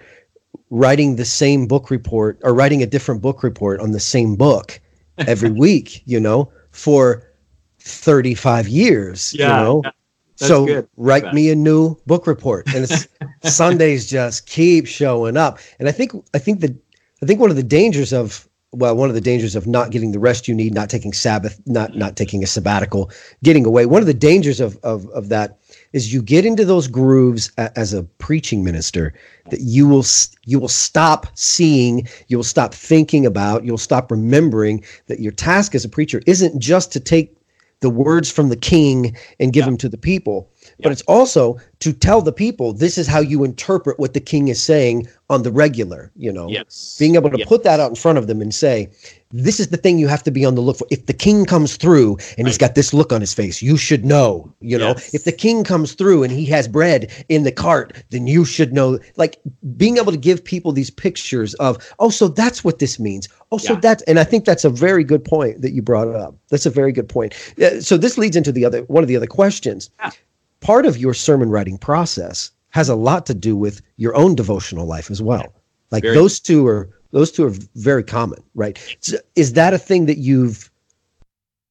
[0.71, 4.81] writing the same book report or writing a different book report on the same book
[5.19, 7.28] every week, you know, for
[7.89, 9.83] 35 years, you know.
[9.85, 9.91] yeah.
[10.39, 10.89] That's so good.
[10.97, 13.09] write me a new book report and it's
[13.43, 15.59] Sundays just keep showing up.
[15.81, 16.77] And I think I think that
[17.21, 20.13] I think one of the dangers of well, one of the dangers of not getting
[20.13, 23.11] the rest you need, not taking Sabbath, not not taking a sabbatical,
[23.43, 23.87] getting away.
[23.87, 25.59] One of the dangers of of of that
[25.95, 29.15] is you get into those grooves a, as a preaching minister
[29.51, 30.05] that you will
[30.45, 35.85] you will stop seeing, you'll stop thinking about, you'll stop remembering that your task as
[35.85, 37.38] a preacher isn't just to take
[37.81, 39.67] the words from the king and give yeah.
[39.67, 40.51] them to the people
[40.81, 44.49] but it's also to tell the people this is how you interpret what the king
[44.49, 46.49] is saying on the regular you know?
[46.49, 46.97] Yes.
[46.99, 47.49] Being able to yes.
[47.49, 48.89] put that out in front of them and say
[49.31, 50.87] this is the thing you have to be on the look for.
[50.91, 52.47] If the king comes through and right.
[52.47, 54.89] he's got this look on his face you should know you know?
[54.89, 55.15] Yes.
[55.15, 58.73] if the king comes through and he has bread in the cart then you should
[58.73, 59.41] know like
[59.77, 63.29] being able to give people these pictures of oh so that's what this means.
[63.51, 63.81] Oh so yeah.
[63.81, 66.35] that's and i think that's a very good point that you brought up.
[66.49, 67.35] That's a very good point.
[67.61, 69.91] Uh, so this leads into the other one of the other questions.
[70.01, 70.11] Yeah
[70.61, 74.87] part of your sermon writing process has a lot to do with your own devotional
[74.87, 75.55] life as well.
[75.91, 78.79] Like very those two are those two are very common, right?
[79.01, 80.71] So is that a thing that you've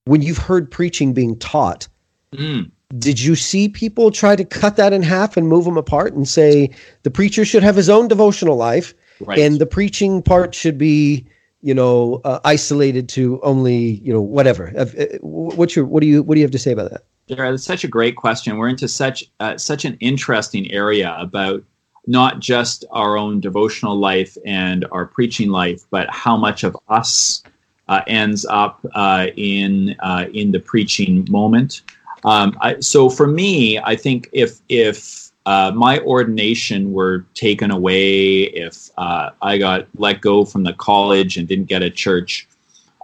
[0.05, 1.87] when you've heard preaching being taught?
[2.33, 2.71] Mm.
[2.97, 6.27] Did you see people try to cut that in half and move them apart and
[6.27, 6.69] say
[7.03, 9.39] the preacher should have his own devotional life right.
[9.39, 11.27] and the preaching part should be,
[11.61, 14.71] you know, uh, isolated to only, you know, whatever?
[14.77, 14.85] Uh,
[15.21, 17.03] what's your what do you what do you have to say about that?
[17.27, 18.57] Yeah, that's such a great question.
[18.57, 21.61] We're into such uh, such an interesting area about
[22.07, 27.43] not just our own devotional life and our preaching life, but how much of us
[27.89, 31.81] uh, ends up uh, in uh, in the preaching moment.
[32.23, 38.43] Um, I, so for me, I think if if uh, my ordination were taken away,
[38.43, 42.47] if uh, I got let go from the college and didn't get a church,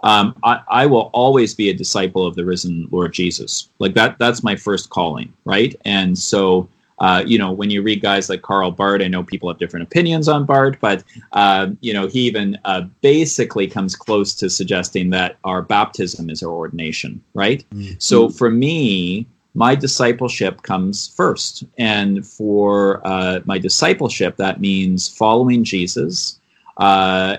[0.04, 3.70] um, I, I, will always be a disciple of the risen Lord Jesus.
[3.78, 5.74] Like that, that's my first calling, right?
[5.86, 9.48] And so, uh, you know, when you read guys like Karl Barth, I know people
[9.48, 11.02] have different opinions on Barth, but
[11.32, 16.42] uh, you know, he even uh, basically comes close to suggesting that our baptism is
[16.42, 17.64] our ordination, right?
[17.70, 17.94] Mm-hmm.
[17.98, 25.64] So for me, my discipleship comes first, and for uh, my discipleship, that means following
[25.64, 26.40] Jesus
[26.76, 27.36] uh,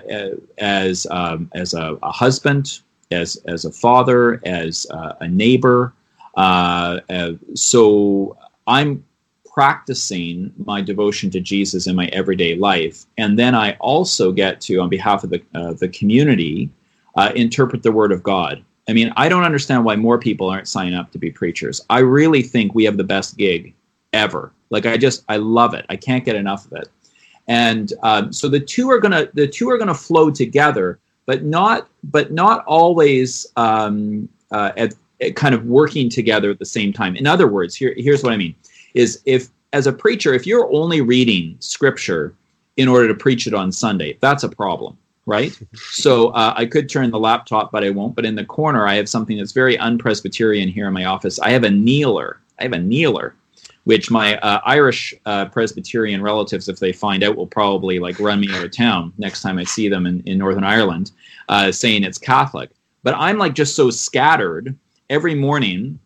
[0.58, 2.80] as um, as a, a, husband,
[3.12, 5.94] as as a father, as uh, a neighbor.
[6.36, 9.04] Uh, uh, so I'm
[9.54, 14.80] practicing my devotion to Jesus in my everyday life, and then I also get to,
[14.80, 16.70] on behalf of the uh, the community,
[17.16, 18.64] uh, interpret the Word of God.
[18.88, 21.82] I mean, I don't understand why more people aren't signing up to be preachers.
[21.90, 23.74] I really think we have the best gig
[24.14, 24.52] ever.
[24.70, 25.86] Like I just, I love it.
[25.90, 26.90] I can't get enough of it
[27.48, 31.88] and um, so the two are gonna the two are gonna flow together, but not
[32.04, 37.16] but not always um, uh, at, at kind of working together at the same time.
[37.16, 38.56] In other words, here here's what I mean:
[38.94, 42.34] is if as a preacher, if you're only reading scripture
[42.78, 45.58] in order to preach it on Sunday, that's a problem right?
[45.92, 48.16] So uh, I could turn the laptop, but I won't.
[48.16, 51.40] But in the corner, I have something that's very unpresbyterian here in my office.
[51.40, 52.38] I have a kneeler.
[52.60, 53.34] I have a kneeler
[53.86, 58.40] which my uh, Irish uh, Presbyterian relatives, if they find out, will probably like run
[58.40, 61.12] me out of town next time I see them in, in Northern Ireland,
[61.50, 62.72] uh, saying it's Catholic.
[63.04, 64.76] But I'm like just so scattered.
[65.10, 66.00] Every morning,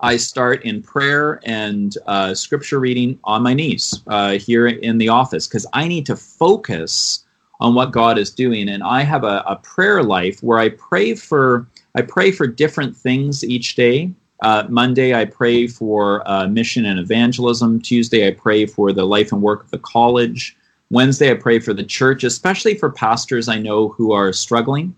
[0.00, 5.08] I start in prayer and uh, scripture reading on my knees uh, here in the
[5.08, 7.24] office because I need to focus
[7.60, 8.68] on what God is doing.
[8.68, 12.96] And I have a, a prayer life where I pray for I pray for different
[12.96, 14.12] things each day.
[14.42, 17.80] Uh, Monday, I pray for uh, mission and evangelism.
[17.80, 20.56] Tuesday, I pray for the life and work of the college.
[20.90, 24.94] Wednesday, I pray for the church, especially for pastors I know who are struggling.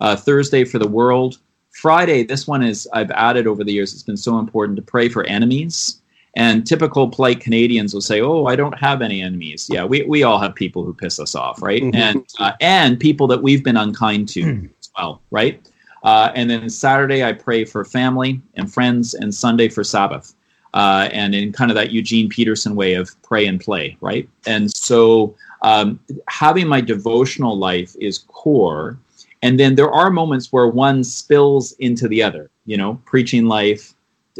[0.00, 1.38] Uh, Thursday, for the world.
[1.70, 3.94] Friday, this one is I've added over the years.
[3.94, 6.00] It's been so important to pray for enemies.
[6.34, 10.22] And typical polite Canadians will say, "Oh, I don't have any enemies." Yeah, we, we
[10.22, 11.82] all have people who piss us off, right?
[11.82, 11.94] Mm-hmm.
[11.94, 14.70] And uh, and people that we've been unkind to mm.
[14.80, 15.60] as well, right?
[16.02, 20.34] Uh, and then Saturday, I pray for family and friends, and Sunday for Sabbath.
[20.74, 24.28] Uh, and in kind of that Eugene Peterson way of pray and play, right?
[24.46, 28.98] And so um, having my devotional life is core.
[29.42, 33.94] And then there are moments where one spills into the other, you know, preaching life,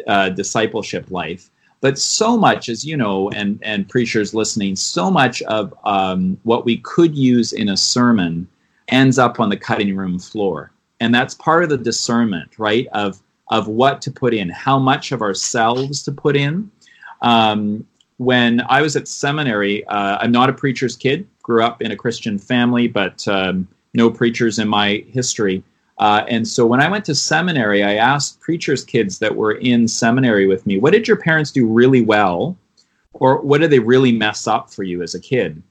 [0.06, 1.50] uh, discipleship life.
[1.80, 6.64] But so much, as you know, and, and preachers listening, so much of um, what
[6.64, 8.48] we could use in a sermon
[8.88, 10.72] ends up on the cutting room floor
[11.02, 15.10] and that's part of the discernment right of of what to put in how much
[15.10, 16.70] of ourselves to put in.
[17.20, 17.86] Um,
[18.18, 21.96] when i was at seminary uh, i'm not a preacher's kid grew up in a
[21.96, 25.62] christian family but um, no preachers in my history.
[25.98, 29.88] Uh, and so when i went to seminary i asked preachers kids that were in
[29.88, 32.56] seminary with me what did your parents do really well?
[33.14, 35.62] Or what did they really mess up for you as a kid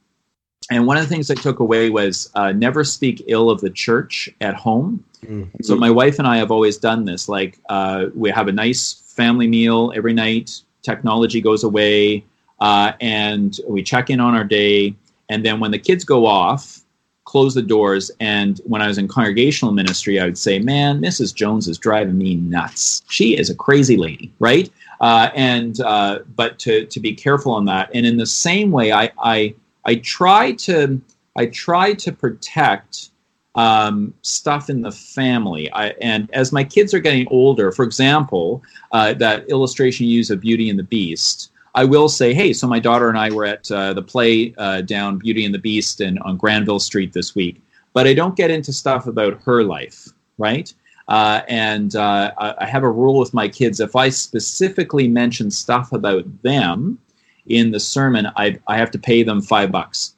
[0.69, 3.69] and one of the things I took away was uh, never speak ill of the
[3.69, 5.03] church at home.
[5.25, 5.63] Mm-hmm.
[5.63, 7.27] So my wife and I have always done this.
[7.27, 10.61] Like uh, we have a nice family meal every night.
[10.83, 12.23] technology goes away,
[12.59, 14.95] uh, and we check in on our day.
[15.29, 16.81] And then when the kids go off,
[17.25, 18.11] close the doors.
[18.19, 21.33] And when I was in congregational ministry, I would say, "Man, Mrs.
[21.33, 23.03] Jones is driving me nuts.
[23.09, 27.65] She is a crazy lady, right?" Uh, and uh, but to to be careful on
[27.65, 27.89] that.
[27.93, 29.53] And in the same way, I I
[29.85, 31.01] I try to
[31.35, 33.09] I try to protect
[33.55, 35.71] um, stuff in the family.
[35.71, 40.29] I, and as my kids are getting older, for example, uh, that illustration you use
[40.29, 41.51] of Beauty and the Beast.
[41.73, 44.81] I will say, hey, so my daughter and I were at uh, the play uh,
[44.81, 47.61] down Beauty and the Beast and on Granville Street this week,
[47.93, 50.73] but I don't get into stuff about her life, right?
[51.07, 55.93] Uh, and uh, I have a rule with my kids: if I specifically mention stuff
[55.93, 56.99] about them
[57.47, 60.15] in the sermon, I, I have to pay them five bucks.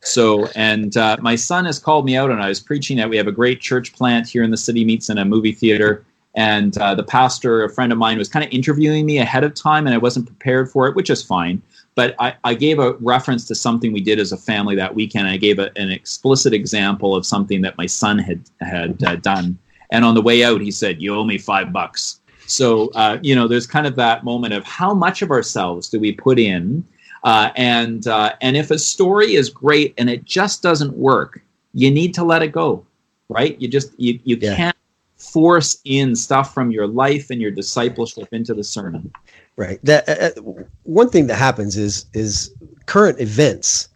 [0.00, 3.16] So, and uh, my son has called me out, and I was preaching that we
[3.16, 6.04] have a great church plant here in the city meets in a movie theater
[6.38, 9.54] and uh, the pastor, a friend of mine, was kind of interviewing me ahead of
[9.54, 11.60] time, and I wasn't prepared for it, which is fine.
[11.96, 15.26] But I, I gave a reference to something we did as a family that weekend.
[15.26, 19.58] I gave a, an explicit example of something that my son had had uh, done,
[19.90, 23.34] and on the way out, he said, "You owe me five bucks." So uh, you
[23.34, 26.84] know, there's kind of that moment of how much of ourselves do we put in,
[27.22, 31.42] uh, and uh, and if a story is great and it just doesn't work,
[31.74, 32.84] you need to let it go,
[33.28, 33.60] right?
[33.60, 34.56] You just you you yeah.
[34.56, 34.76] can't
[35.18, 39.12] force in stuff from your life and your discipleship into the sermon.
[39.56, 39.78] Right.
[39.82, 42.54] That uh, uh, one thing that happens is is
[42.86, 43.88] current events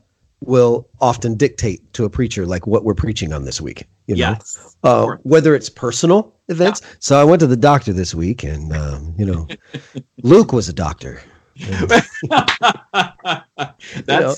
[0.46, 3.86] will often dictate to a preacher like what we're preaching on this week.
[4.06, 6.80] You know, yes, uh, whether it's personal events.
[6.82, 6.88] Yeah.
[6.98, 9.46] So I went to the doctor this week, and um, you know,
[10.22, 11.22] Luke was a doctor.
[11.56, 12.28] that's you
[14.06, 14.34] know,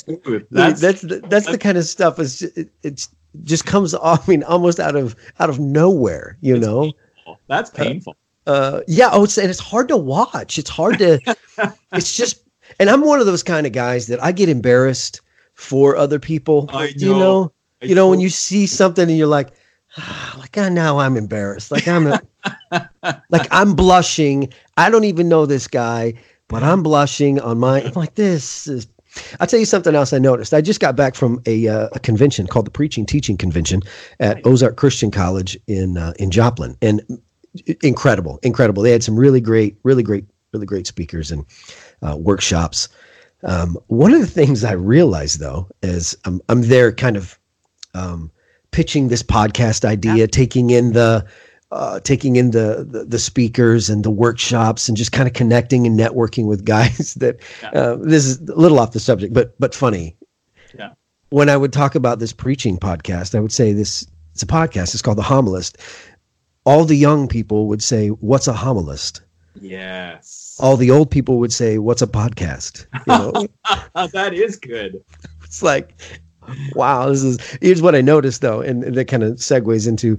[0.50, 2.18] that's that's the, that's, that's the kind of stuff.
[2.18, 3.08] Is it, it's
[3.42, 4.28] just comes off.
[4.28, 6.38] I mean, almost out of out of nowhere.
[6.40, 7.40] You it's know, painful.
[7.46, 8.16] that's uh, painful.
[8.46, 9.08] Uh, uh, yeah.
[9.12, 10.58] Oh, it's and it's hard to watch.
[10.58, 11.18] It's hard to.
[11.92, 12.42] it's just,
[12.78, 15.20] and I'm one of those kind of guys that I get embarrassed
[15.64, 16.68] for other people.
[16.72, 16.92] I.
[16.96, 17.52] You know,
[17.82, 19.50] I you know when you see something and you're like,
[19.98, 21.70] ah, like oh, now I'm embarrassed.
[21.70, 22.20] Like I'm, a,
[23.30, 24.52] like I'm blushing.
[24.76, 26.14] I don't even know this guy,
[26.48, 27.82] but I'm blushing on my.
[27.82, 28.86] I'm like this is
[29.40, 30.52] I'll tell you something else I noticed.
[30.54, 33.82] I just got back from a, uh, a convention called the Preaching Teaching Convention
[34.20, 37.00] at Ozark Christian College in uh, in Joplin, and
[37.82, 38.82] incredible, incredible.
[38.82, 41.44] They had some really great, really great, really great speakers and
[42.02, 42.88] uh, workshops.
[43.44, 47.38] Um, one of the things I realized though is I'm I'm there kind of
[47.94, 48.30] um,
[48.70, 50.26] pitching this podcast idea, yeah.
[50.26, 51.26] taking in the
[51.74, 55.86] uh, taking in the, the, the speakers and the workshops and just kind of connecting
[55.86, 57.70] and networking with guys that yeah.
[57.70, 60.16] uh, this is a little off the subject but but funny
[60.78, 60.90] yeah
[61.30, 64.94] when i would talk about this preaching podcast i would say this it's a podcast
[64.94, 65.76] it's called the homilist
[66.64, 69.23] all the young people would say what's a homilist
[69.60, 73.48] yes all the old people would say what's a podcast you
[73.94, 74.06] know?
[74.12, 75.02] that is good
[75.42, 75.94] it's like
[76.74, 80.18] wow this is here's what i noticed though and that kind of segues into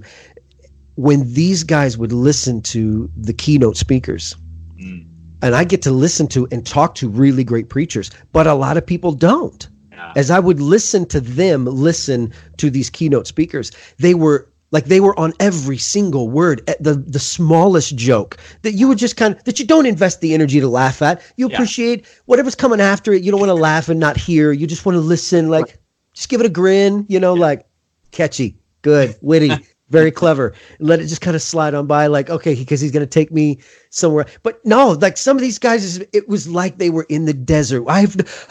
[0.96, 4.34] when these guys would listen to the keynote speakers,
[4.76, 5.06] mm.
[5.42, 8.76] and I get to listen to and talk to really great preachers, but a lot
[8.76, 9.68] of people don't.
[9.92, 10.12] Yeah.
[10.16, 15.00] As I would listen to them listen to these keynote speakers, they were like they
[15.00, 19.34] were on every single word eh, the the smallest joke that you would just kind
[19.34, 22.08] of that you don't invest the energy to laugh at you appreciate yeah.
[22.26, 24.96] whatever's coming after it you don't want to laugh and not hear you just want
[24.96, 25.78] to listen like
[26.12, 27.42] just give it a grin you know yeah.
[27.42, 27.66] like
[28.10, 29.50] catchy good witty
[29.88, 30.52] very clever.
[30.80, 33.30] Let it just kind of slide on by, like okay, because he's going to take
[33.32, 33.60] me
[33.90, 34.26] somewhere.
[34.42, 37.84] But no, like some of these guys, it was like they were in the desert.
[37.88, 38.16] I've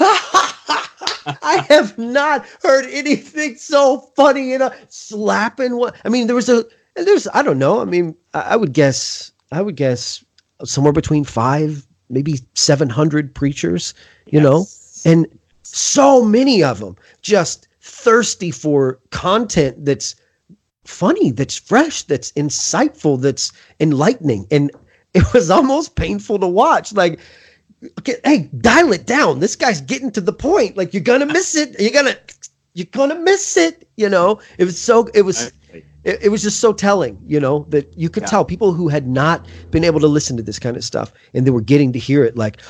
[1.41, 4.51] I have not heard anything so funny.
[4.51, 5.95] You know, slapping what?
[6.05, 6.65] I mean, there was a
[6.95, 7.81] there's I don't know.
[7.81, 10.23] I mean, I, I would guess I would guess
[10.63, 13.93] somewhere between five, maybe seven hundred preachers.
[14.27, 14.43] You yes.
[15.05, 15.27] know, and
[15.63, 20.15] so many of them just thirsty for content that's
[20.85, 24.47] funny, that's fresh, that's insightful, that's enlightening.
[24.51, 24.71] And
[25.13, 26.93] it was almost painful to watch.
[26.93, 27.19] Like,
[27.99, 29.39] okay, hey, dial it down.
[29.39, 30.77] This guy's getting to the point.
[30.77, 31.79] Like, you're gonna miss it.
[31.79, 32.15] You're gonna
[32.73, 33.87] you're gonna miss it.
[33.97, 35.51] You know, it was so it was
[36.05, 38.29] it, it was just so telling, you know, that you could yeah.
[38.29, 41.45] tell people who had not been able to listen to this kind of stuff and
[41.45, 42.61] they were getting to hear it like,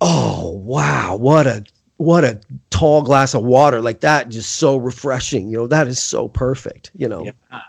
[0.00, 1.64] oh wow, what a
[2.02, 2.40] what a
[2.70, 6.90] tall glass of water like that just so refreshing you know that is so perfect
[6.96, 7.60] you know yeah.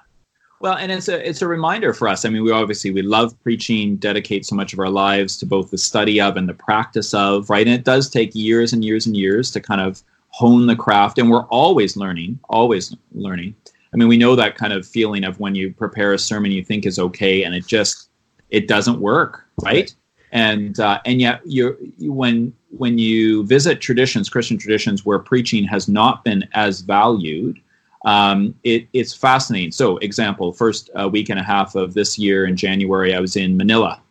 [0.63, 2.25] Well and it's a it's a reminder for us.
[2.25, 5.69] I mean we obviously we love preaching dedicate so much of our lives to both
[5.69, 7.67] the study of and the practice of right?
[7.67, 11.19] And it does take years and years and years to kind of hone the craft
[11.19, 13.53] and we're always learning always learning.
[13.93, 16.63] I mean we know that kind of feeling of when you prepare a sermon you
[16.63, 18.09] think is okay and it just
[18.49, 19.93] it doesn't work right,
[20.31, 25.87] and uh, and yet you when when you visit traditions, Christian traditions where preaching has
[25.87, 27.59] not been as valued,
[28.03, 29.71] um, it, it's fascinating.
[29.71, 33.35] So, example, first uh, week and a half of this year in January, I was
[33.35, 34.01] in Manila,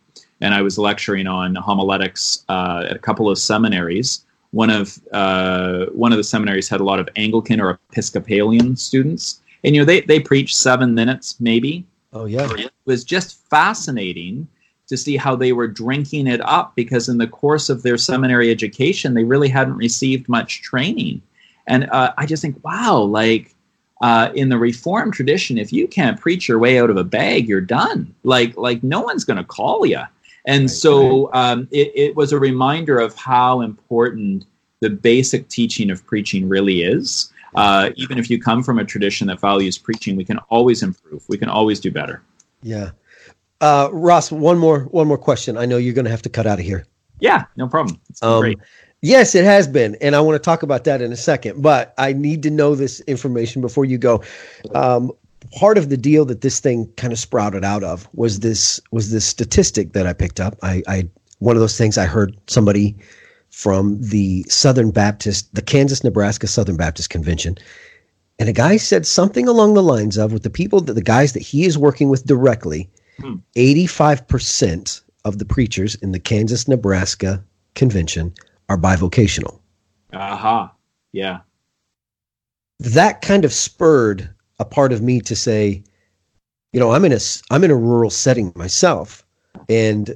[0.41, 4.25] and I was lecturing on homiletics uh, at a couple of seminaries.
[4.51, 9.41] One of uh, one of the seminaries had a lot of Anglican or Episcopalian students,
[9.63, 11.85] and you know they they preach seven minutes maybe.
[12.13, 14.47] Oh yeah, it was just fascinating
[14.87, 18.51] to see how they were drinking it up because in the course of their seminary
[18.51, 21.21] education they really hadn't received much training
[21.67, 23.55] and uh, i just think wow like
[24.03, 27.47] uh, in the reformed tradition if you can't preach your way out of a bag
[27.47, 30.01] you're done like like no one's going to call you
[30.45, 31.51] and right, so right.
[31.51, 34.45] Um, it, it was a reminder of how important
[34.81, 39.27] the basic teaching of preaching really is uh, even if you come from a tradition
[39.27, 42.21] that values preaching we can always improve we can always do better
[42.61, 42.91] yeah
[43.63, 45.55] uh, Ross, one more one more question.
[45.55, 46.85] I know you're going to have to cut out of here.
[47.19, 47.97] Yeah, no problem.
[48.21, 48.59] Um, great.
[49.03, 51.61] Yes, it has been, and I want to talk about that in a second.
[51.61, 54.23] But I need to know this information before you go.
[54.73, 55.11] Um,
[55.51, 59.11] part of the deal that this thing kind of sprouted out of was this was
[59.11, 60.57] this statistic that I picked up.
[60.63, 62.95] I, I one of those things I heard somebody
[63.49, 67.57] from the Southern Baptist, the Kansas Nebraska Southern Baptist Convention,
[68.39, 71.33] and a guy said something along the lines of, with the people that the guys
[71.33, 72.89] that he is working with directly
[73.57, 77.43] 85% of the preachers in the Kansas Nebraska
[77.75, 78.33] convention
[78.73, 79.59] are bivocational.
[80.13, 80.33] Aha.
[80.33, 80.67] Uh-huh.
[81.11, 81.39] Yeah.
[82.79, 85.83] That kind of spurred a part of me to say,
[86.73, 87.19] you know, I'm in a
[87.51, 89.25] I'm in a rural setting myself
[89.69, 90.15] and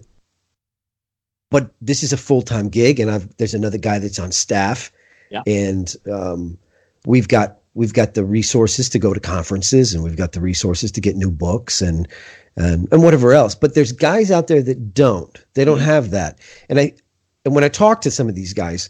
[1.49, 4.91] but this is a full-time gig and I've there's another guy that's on staff
[5.29, 5.43] yeah.
[5.45, 6.57] and um,
[7.05, 10.91] we've got we've got the resources to go to conferences and we've got the resources
[10.91, 12.07] to get new books and
[12.57, 13.53] and, and whatever else.
[13.53, 15.45] But there's guys out there that don't.
[15.53, 15.85] They don't mm-hmm.
[15.85, 16.39] have that.
[16.69, 16.93] And I
[17.47, 18.89] and when I talk to some of these guys,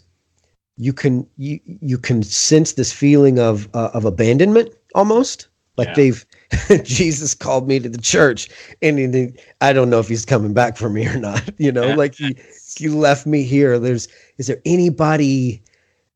[0.76, 5.46] you can you you can sense this feeling of uh, of abandonment almost.
[5.76, 5.94] Like yeah.
[5.94, 6.26] they've
[6.84, 8.48] Jesus called me to the church,
[8.82, 11.48] and he, I don't know if he's coming back for me or not.
[11.58, 12.36] You know, like he
[12.76, 13.78] he left me here.
[13.78, 15.62] There's is there anybody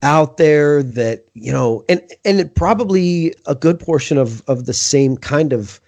[0.02, 5.16] out there that you know, and and probably a good portion of of the same
[5.16, 5.80] kind of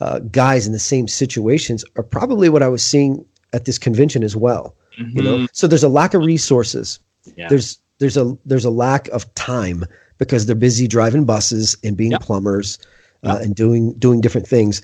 [0.00, 4.24] uh, guys in the same situations are probably what I was seeing at this convention
[4.24, 4.74] as well.
[4.98, 5.16] Mm-hmm.
[5.16, 5.46] You know, mm-hmm.
[5.52, 6.98] so there's a lack of resources.
[7.36, 7.48] Yeah.
[7.48, 9.84] There's there's a there's a lack of time
[10.18, 12.22] because they're busy driving buses and being yep.
[12.22, 12.78] plumbers
[13.24, 13.42] uh, yep.
[13.42, 14.82] and doing doing different things.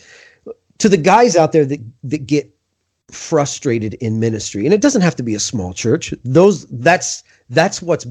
[0.78, 2.52] To the guys out there that that get
[3.10, 6.12] frustrated in ministry, and it doesn't have to be a small church.
[6.24, 8.06] Those that's that's what's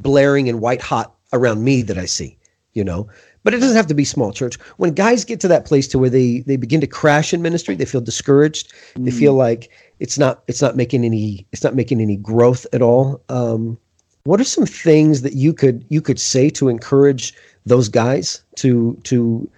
[0.00, 2.36] blaring and white hot around me that I see.
[2.74, 3.08] You know,
[3.44, 4.56] but it doesn't have to be small church.
[4.76, 7.74] When guys get to that place to where they they begin to crash in ministry,
[7.74, 8.72] they feel discouraged.
[8.94, 9.04] Mm.
[9.04, 9.70] They feel like
[10.00, 13.22] it's not it's not making any it's not making any growth at all.
[13.28, 13.78] Um,
[14.24, 17.34] what are some things that you could you could say to encourage
[17.64, 19.48] those guys to to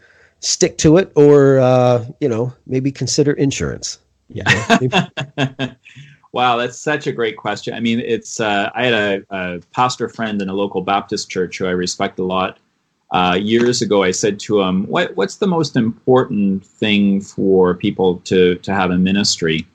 [0.41, 3.99] stick to it, or uh, you know maybe consider insurance?
[4.29, 4.79] Yeah.
[4.81, 5.75] You know,
[6.33, 7.75] wow, that's such a great question.
[7.75, 11.59] I mean, it's uh, I had a, a pastor friend in a local Baptist church
[11.59, 12.59] who I respect a lot
[13.13, 18.19] uh, years ago, I said to him, what, "What's the most important thing for people
[18.25, 19.67] to to have a ministry?"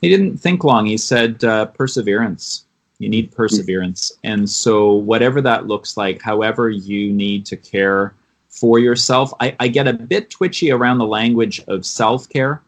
[0.00, 0.86] He didn't think long.
[0.86, 2.64] He said, uh, "Perseverance.
[2.98, 8.14] You need perseverance." And so, whatever that looks like, however you need to care
[8.48, 12.62] for yourself, I, I get a bit twitchy around the language of self care.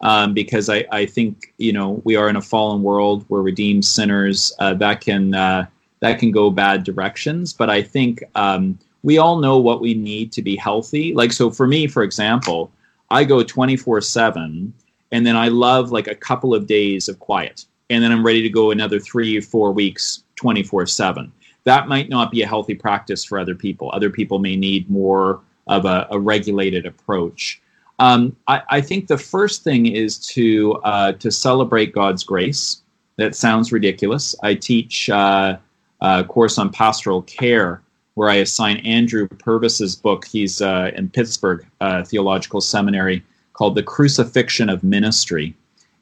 [0.00, 3.24] Um, because I, I think you know we are in a fallen world.
[3.28, 4.52] We're redeemed sinners.
[4.60, 5.66] Uh, that can uh,
[5.98, 7.52] that can go bad directions.
[7.52, 11.14] But I think um, we all know what we need to be healthy.
[11.14, 12.70] Like, so for me, for example,
[13.10, 14.72] I go 24 7
[15.12, 17.64] and then I love like a couple of days of quiet.
[17.90, 21.32] And then I'm ready to go another three four weeks 24 7.
[21.64, 23.90] That might not be a healthy practice for other people.
[23.92, 27.60] Other people may need more of a, a regulated approach.
[27.98, 32.82] Um, I, I, think the first thing is to uh, to celebrate God's grace.
[33.16, 34.36] That sounds ridiculous.
[34.42, 35.58] I teach uh,
[36.00, 37.82] a course on pastoral care
[38.18, 40.26] where I assign Andrew Purves's book.
[40.26, 45.54] He's uh, in Pittsburgh uh, Theological Seminary called The Crucifixion of Ministry.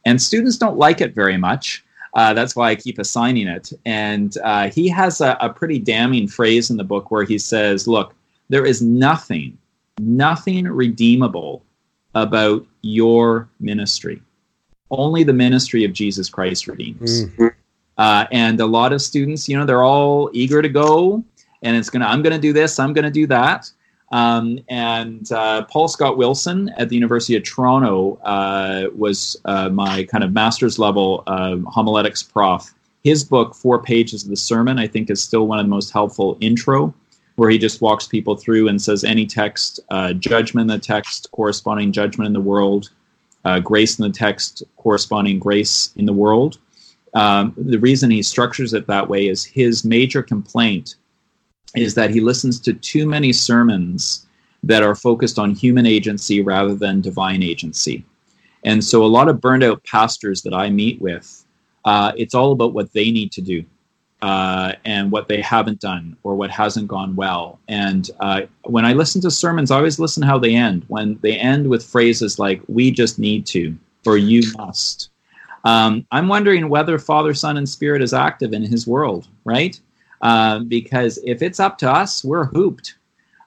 [0.07, 1.85] And students don't like it very much.
[2.14, 3.71] Uh, that's why I keep assigning it.
[3.85, 7.87] And uh, he has a, a pretty damning phrase in the book where he says,
[7.87, 8.14] Look,
[8.49, 9.59] there is nothing,
[10.01, 11.62] nothing redeemable
[12.14, 14.23] about your ministry.
[14.91, 17.27] Only the ministry of Jesus Christ redeems.
[17.27, 17.49] Mm-hmm.
[17.99, 21.23] Uh, and a lot of students, you know, they're all eager to go
[21.67, 23.71] and it's gonna i'm gonna do this i'm gonna do that
[24.12, 30.05] Um, and uh, Paul Scott Wilson at the University of Toronto uh, was uh, my
[30.05, 32.73] kind of master's level uh, homiletics prof.
[33.03, 35.93] His book, Four Pages of the Sermon, I think is still one of the most
[35.93, 36.95] helpful intro,
[37.35, 41.29] where he just walks people through and says any text, uh, judgment in the text,
[41.33, 42.91] corresponding judgment in the world,
[43.45, 46.59] uh, grace in the text, corresponding grace in the world.
[47.14, 50.95] Um, the reason he structures it that way is his major complaint
[51.75, 54.27] is that he listens to too many sermons
[54.62, 58.05] that are focused on human agency rather than divine agency.
[58.64, 61.45] And so, a lot of burned out pastors that I meet with,
[61.85, 63.64] uh, it's all about what they need to do
[64.23, 67.61] uh, and what they haven't done or what hasn't gone well.
[67.69, 70.85] And uh, when I listen to sermons, I always listen how they end.
[70.89, 75.11] When they end with phrases like, we just need to, or you must.
[75.64, 79.79] Um, I'm wondering whether Father, Son, and Spirit is active in his world, right?
[80.23, 82.95] Uh, because if it's up to us, we're hooped.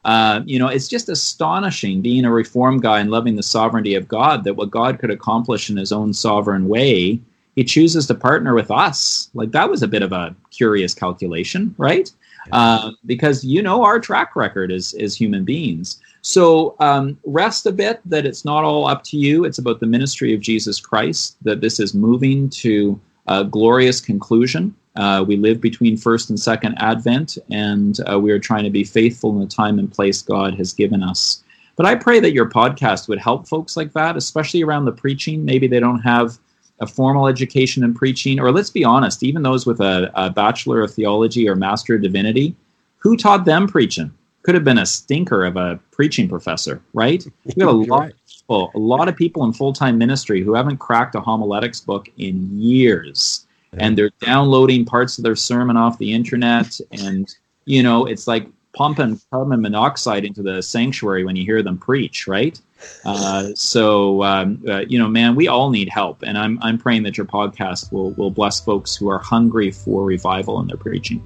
[0.06, 4.08] Uh, you know, it's just astonishing being a reform guy and loving the sovereignty of
[4.08, 7.20] God that what God could accomplish in his own sovereign way,
[7.56, 9.30] he chooses to partner with us.
[9.34, 12.10] Like that was a bit of a curious calculation, right?
[12.52, 16.00] Uh, because you know our track record as, as human beings.
[16.22, 19.46] So um, rest a bit that it's not all up to you.
[19.46, 23.00] It's about the ministry of Jesus Christ, that this is moving to
[23.30, 24.76] a glorious conclusion.
[24.96, 28.84] Uh, we live between first and second Advent, and uh, we are trying to be
[28.84, 31.44] faithful in the time and place God has given us.
[31.78, 35.46] But I pray that your podcast would help folks like that, especially around the preaching.
[35.46, 36.38] Maybe they don't have
[36.82, 40.82] a formal education in preaching, or let's be honest, even those with a, a Bachelor
[40.82, 42.56] of Theology or Master of Divinity,
[42.98, 44.12] who taught them preaching?
[44.44, 47.24] Could have been a stinker of a preaching professor, right?
[47.46, 48.12] We have a lot right.
[48.12, 51.80] of people, a lot of people in full time ministry who haven't cracked a homiletics
[51.80, 57.36] book in years and they're downloading parts of their sermon off the internet and
[57.66, 62.28] you know it's like pumping carbon monoxide into the sanctuary when you hear them preach
[62.28, 62.60] right?
[63.06, 67.04] Uh, so um, uh, you know man we all need help and i'm i'm praying
[67.04, 71.22] that your podcast will will bless folks who are hungry for revival in their preaching.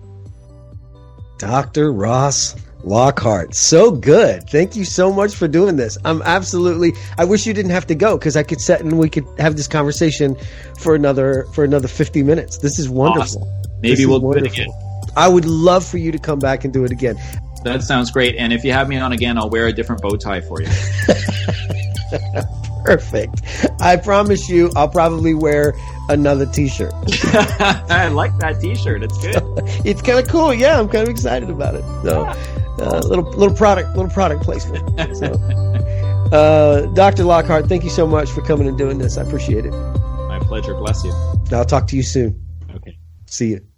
[1.37, 4.49] Dr ross Lockhart, so good.
[4.49, 5.97] Thank you so much for doing this.
[6.03, 6.93] I'm absolutely.
[7.17, 9.55] I wish you didn't have to go because I could sit and we could have
[9.55, 10.35] this conversation
[10.79, 12.57] for another for another 50 minutes.
[12.57, 13.43] This is wonderful.
[13.43, 13.79] Awesome.
[13.81, 14.67] Maybe we'll do it again.
[15.15, 17.15] I would love for you to come back and do it again.
[17.63, 18.35] That sounds great.
[18.35, 20.67] And if you have me on again, I'll wear a different bow tie for you.
[22.83, 23.41] Perfect.
[23.79, 25.73] I promise you, I'll probably wear
[26.09, 26.93] another T-shirt.
[27.33, 29.03] I like that T-shirt.
[29.03, 29.35] It's good.
[29.85, 30.53] it's kind of cool.
[30.53, 31.83] Yeah, I'm kind of excited about it.
[32.03, 32.23] So.
[32.23, 34.83] Yeah uh, little little product little product placement.
[35.15, 35.33] So,
[36.31, 37.23] uh, Dr.
[37.23, 39.17] Lockhart, thank you so much for coming and doing this.
[39.17, 39.71] I appreciate it.
[39.71, 40.73] My pleasure.
[40.73, 41.13] Bless you.
[41.51, 42.39] I'll talk to you soon.
[42.75, 42.97] Okay.
[43.27, 43.72] See you.